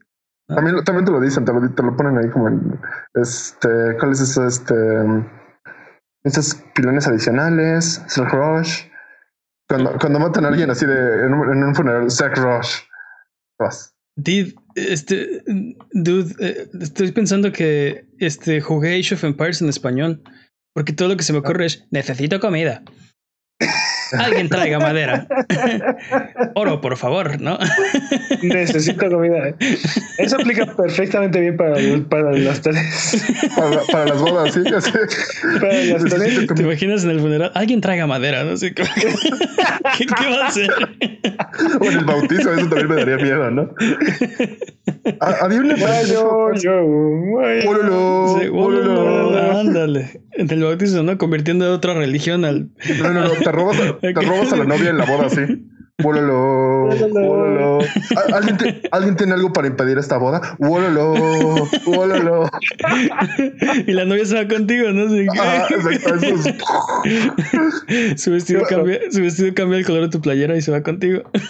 [0.46, 2.78] también, también te lo dicen, te lo, te lo ponen ahí como en,
[3.14, 4.46] este, ¿cuál es eso?
[4.46, 4.74] Este,
[6.24, 8.84] estos pilones adicionales, Zack Rush.
[9.68, 12.80] Cuando, cuando matan a alguien así de, en un, en un funeral, Zack Rush.
[13.58, 13.94] Vas.
[14.16, 15.42] Did, este,
[15.92, 20.22] dude, eh, estoy pensando que este, jugué Age of Empires en español,
[20.74, 22.82] porque todo lo que se me ocurre es, necesito comida.
[24.18, 25.26] Alguien traiga madera.
[26.54, 27.58] Oro, por favor, ¿no?
[28.42, 29.54] Necesito comida.
[30.18, 31.76] Eso aplica perfectamente bien para,
[32.08, 33.16] para las tareas.
[33.56, 34.60] Para, para las bodas, sí.
[34.74, 34.90] así.
[35.60, 36.46] Para las tareas.
[36.46, 37.52] ¿Te imaginas en el funeral?
[37.54, 38.84] Alguien traiga madera, no sé qué,
[39.98, 40.70] ¿Qué, qué va a hacer.
[41.80, 43.70] O en el bautizo, eso también me daría miedo, ¿no?
[45.20, 45.74] Ah, Había una
[49.60, 50.20] ándale.
[50.32, 51.18] En el bautizo, ¿no?
[51.18, 52.68] Convirtiendo de otra religión al.
[53.00, 53.76] No, no, no, te robas,
[54.14, 55.40] te robas a la novia en la boda, sí.
[56.02, 57.78] Wololo, wololo.
[58.16, 60.56] ¿Al- ¿Alguien, te- ¿Alguien tiene algo para impedir esta boda?
[60.58, 61.12] Wololo,
[61.84, 62.48] wololo.
[63.86, 65.10] y la novia se va contigo, ¿no?
[65.10, 65.26] Sí.
[65.38, 66.48] Ah, exacto, eso
[67.04, 70.82] es- su, vestido cambia, su vestido cambia el color de tu playera y se va
[70.82, 71.22] contigo.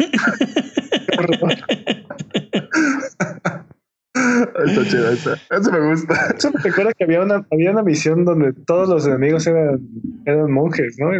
[4.67, 6.35] Está chido, eso, eso me gusta.
[6.37, 9.81] Eso me recuerda que había una, había una misión donde todos los enemigos eran,
[10.27, 11.11] eran monjes, ¿no?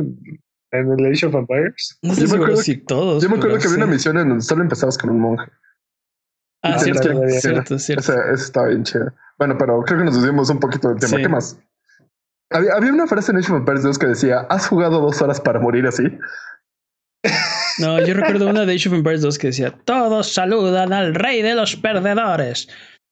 [0.73, 1.99] En, el Age of Empires.
[2.03, 3.23] No Yo sé me seguro acuerdo si todos.
[3.23, 5.51] Yo me acuerdo que había una misión en donde solo empezabas con un monje.
[6.63, 8.03] Ah, cierto, cierto, cierto.
[8.03, 9.15] Esa, esa estaba bien chida.
[9.39, 11.17] Bueno, pero creo que nos desviamos un poquito del tema.
[11.17, 11.23] Sí.
[11.23, 11.59] ¿Qué más?
[12.51, 15.41] Había, había una frase en Age of Empires 2 que decía: ¿Has jugado dos horas
[15.41, 16.05] para morir así?
[17.79, 21.41] No, yo recuerdo una de Age of Empires 2 que decía: Todos saludan al rey
[21.41, 22.69] de los perdedores.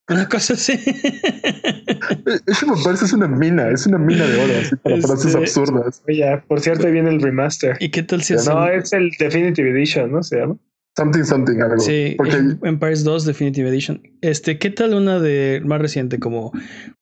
[0.09, 0.73] Una cosa así.
[0.73, 6.03] Eh, es una mina, es una mina de oro así para Este- frases absurdas.
[6.09, 7.77] Oye, por cierto, ahí viene el remaster.
[7.81, 10.23] ¿Y qué tal si No, hacen- es el Definitive Edition, ¿no?
[10.23, 10.57] Se llama.
[10.97, 11.79] Something, something, algo.
[11.79, 14.03] Sí, Porque Em- Empires 2 Definitive Edition.
[14.21, 16.53] Este, ¿qué tal una de más reciente como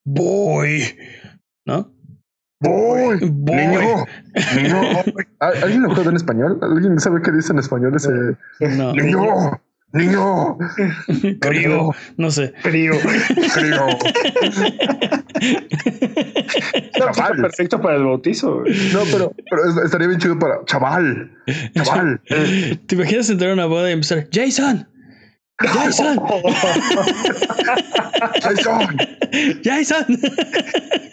[0.04, 0.82] Boy?
[1.66, 1.92] ¿No?
[2.60, 3.18] ¡Boy!
[3.22, 3.56] Boy.
[3.56, 4.04] ¡Niño!
[4.56, 4.80] ¡Niño!
[5.40, 6.58] ¿Al- ¿Alguien lo juega en español?
[6.62, 8.10] ¿Alguien sabe qué dice en español ese?
[8.76, 8.92] No.
[8.94, 9.60] ¡Niño!
[9.92, 10.58] ¡Niño!
[11.40, 11.90] Crío.
[12.16, 12.52] No sé.
[12.62, 12.92] Frío.
[13.54, 13.86] ¡Crío!
[16.98, 17.32] No, Chaval.
[17.32, 18.60] está perfecto para el bautizo.
[18.60, 18.74] güey.
[18.92, 21.30] No, pero, pero es- estaría bien chido para chaval.
[21.74, 22.20] Chaval.
[22.86, 24.88] ¿Te imaginas entrar a una boda y empezar Jason?
[25.58, 26.18] Jason,
[28.42, 28.98] Jason.
[29.64, 30.06] Jason.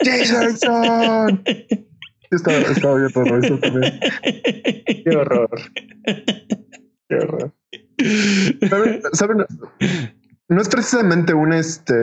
[0.03, 1.43] Jason.
[2.31, 3.99] Estaba, estaba bien todo eso también.
[5.05, 5.49] Qué horror.
[7.07, 7.53] Qué horror.
[8.69, 9.01] ¿Saben?
[9.13, 9.45] ¿Saben?
[10.49, 11.93] No es precisamente un este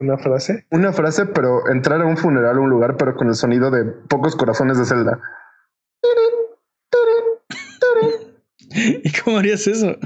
[0.00, 0.66] Una frase.
[0.70, 3.84] una frase, pero entrar a un funeral a un lugar, pero con el sonido de
[3.84, 5.20] pocos corazones de Zelda.
[8.70, 9.96] ¿Y cómo harías eso?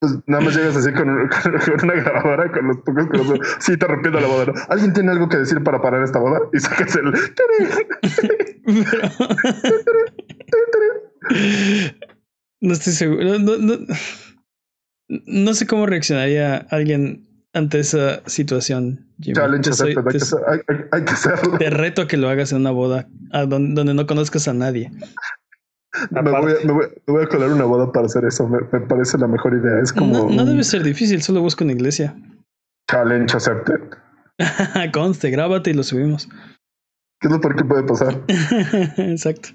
[0.00, 3.56] Pues nada más llegas así con, un- con una grabadora con los pocos corazones.
[3.60, 4.52] Sí, te rompiendo la boda.
[4.68, 6.40] ¿Alguien tiene algo que decir para parar esta boda?
[6.52, 7.12] Y sacas el.
[12.60, 13.38] No estoy seguro.
[13.38, 13.76] No, no,
[15.08, 19.06] no sé cómo reaccionaría alguien ante esa situación.
[19.20, 19.34] Jimmy.
[19.36, 20.06] Challenge Te soy- accepted.
[20.06, 21.58] Hay te- que hacer- hay- hay- hay que hacerlo.
[21.58, 23.08] te reto a que lo hagas en una boda
[23.48, 24.90] donde no conozcas a nadie.
[26.10, 28.46] Me voy, a, me, voy, me voy a colar una boda para hacer eso.
[28.48, 29.80] Me, me parece la mejor idea.
[29.82, 32.14] Es como No, no un debe ser difícil, solo busca una iglesia.
[32.90, 33.80] challenge accepted.
[34.92, 36.28] Conste, grábate y lo subimos.
[37.20, 38.20] ¿Qué es lo peor que puede pasar?
[38.98, 39.48] Exacto.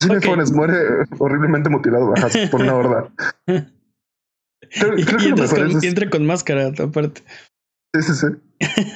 [0.00, 0.24] Jimmy Ok.
[0.24, 0.76] Fones muere
[1.18, 3.12] horriblemente mutilado ajá, por una horda.
[4.70, 7.22] Creo, Y, creo y que lo entras mejor con, es- y entra con máscara, aparte.
[7.94, 8.26] Sí, sí, sí.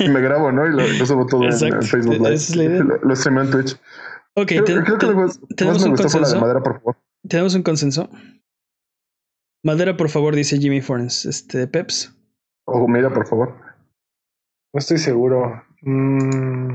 [0.05, 0.67] Y me grabo, ¿no?
[0.67, 1.77] Y lo, lo subo todo en, Exacto.
[1.77, 2.35] en Facebook Esa Live.
[2.35, 2.83] es la idea.
[2.85, 3.73] Lo, lo streameo en Twitch.
[4.35, 6.27] Ok, Creo, te- creo que te- lo más, tenemos más me un gustó fue la
[6.29, 6.41] de consenso.
[6.41, 6.97] madera, por favor.
[7.29, 8.11] tenemos un consenso.
[9.65, 11.25] Madera, por favor, dice Jimmy Fornes.
[11.25, 12.15] Este, Peps.
[12.67, 13.55] O mira, por favor.
[14.75, 15.63] No estoy seguro.
[15.83, 16.75] Mm.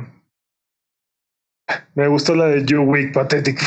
[1.96, 3.60] Me gustó la de You Weak Pathetic.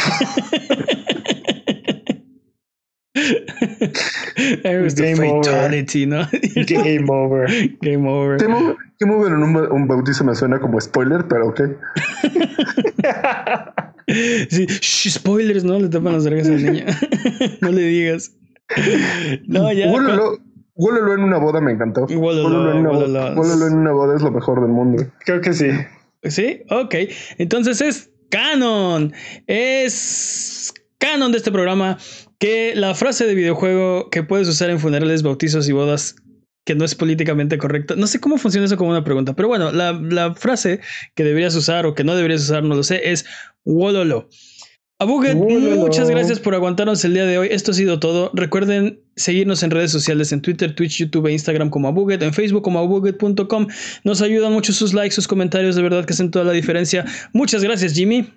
[4.96, 5.44] Game over.
[5.44, 6.26] fatality, ¿no?
[6.66, 7.46] Game over.
[7.80, 8.38] Game over.
[8.38, 11.60] Game Over, Over en un, un bautizo me suena como spoiler, pero ok.
[14.50, 15.78] Sí, shh, spoilers, ¿no?
[15.78, 16.84] Le tapan las orejas al niño.
[17.60, 18.32] no le digas.
[19.46, 19.86] No, ya.
[19.92, 20.38] Huélelo,
[20.74, 22.06] huélelo en una boda me encantó.
[22.06, 25.04] Huélelo en una boda- en una boda es lo mejor del mundo.
[25.24, 25.68] Creo que sí.
[26.22, 26.62] ¿Sí?
[26.70, 26.94] Ok.
[27.38, 29.12] Entonces es canon.
[29.46, 31.98] Es canon de este programa
[32.38, 36.16] que la frase de videojuego que puedes usar en funerales, bautizos y bodas
[36.66, 37.96] que no es políticamente correcta.
[37.96, 40.80] No sé cómo funciona eso como una pregunta, pero bueno, la, la frase
[41.14, 43.24] que deberías usar o que no deberías usar, no lo sé, es
[43.64, 44.28] Wololo.
[45.00, 47.48] Abuget, muchas gracias por aguantarnos el día de hoy.
[47.50, 48.30] Esto ha sido todo.
[48.34, 52.62] Recuerden seguirnos en redes sociales en Twitter, Twitch, YouTube e Instagram como Abuget, en Facebook
[52.62, 53.66] como abuget.com.
[54.04, 57.04] Nos ayudan mucho sus likes, sus comentarios, de verdad que hacen toda la diferencia.
[57.32, 58.32] Muchas gracias, Jimmy.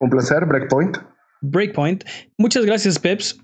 [0.00, 0.98] Un placer, Breakpoint.
[1.42, 2.04] Breakpoint.
[2.38, 3.38] Muchas gracias, Peps.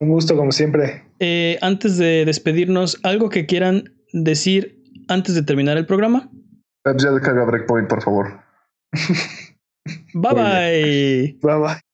[0.00, 1.04] Un gusto, como siempre.
[1.18, 6.30] Eh, antes de despedirnos, ¿algo que quieran decir antes de terminar el programa?
[6.84, 8.40] Peps, ya descarga Breakpoint, por favor.
[10.14, 11.38] Bye bye.
[11.42, 11.87] Bye bye.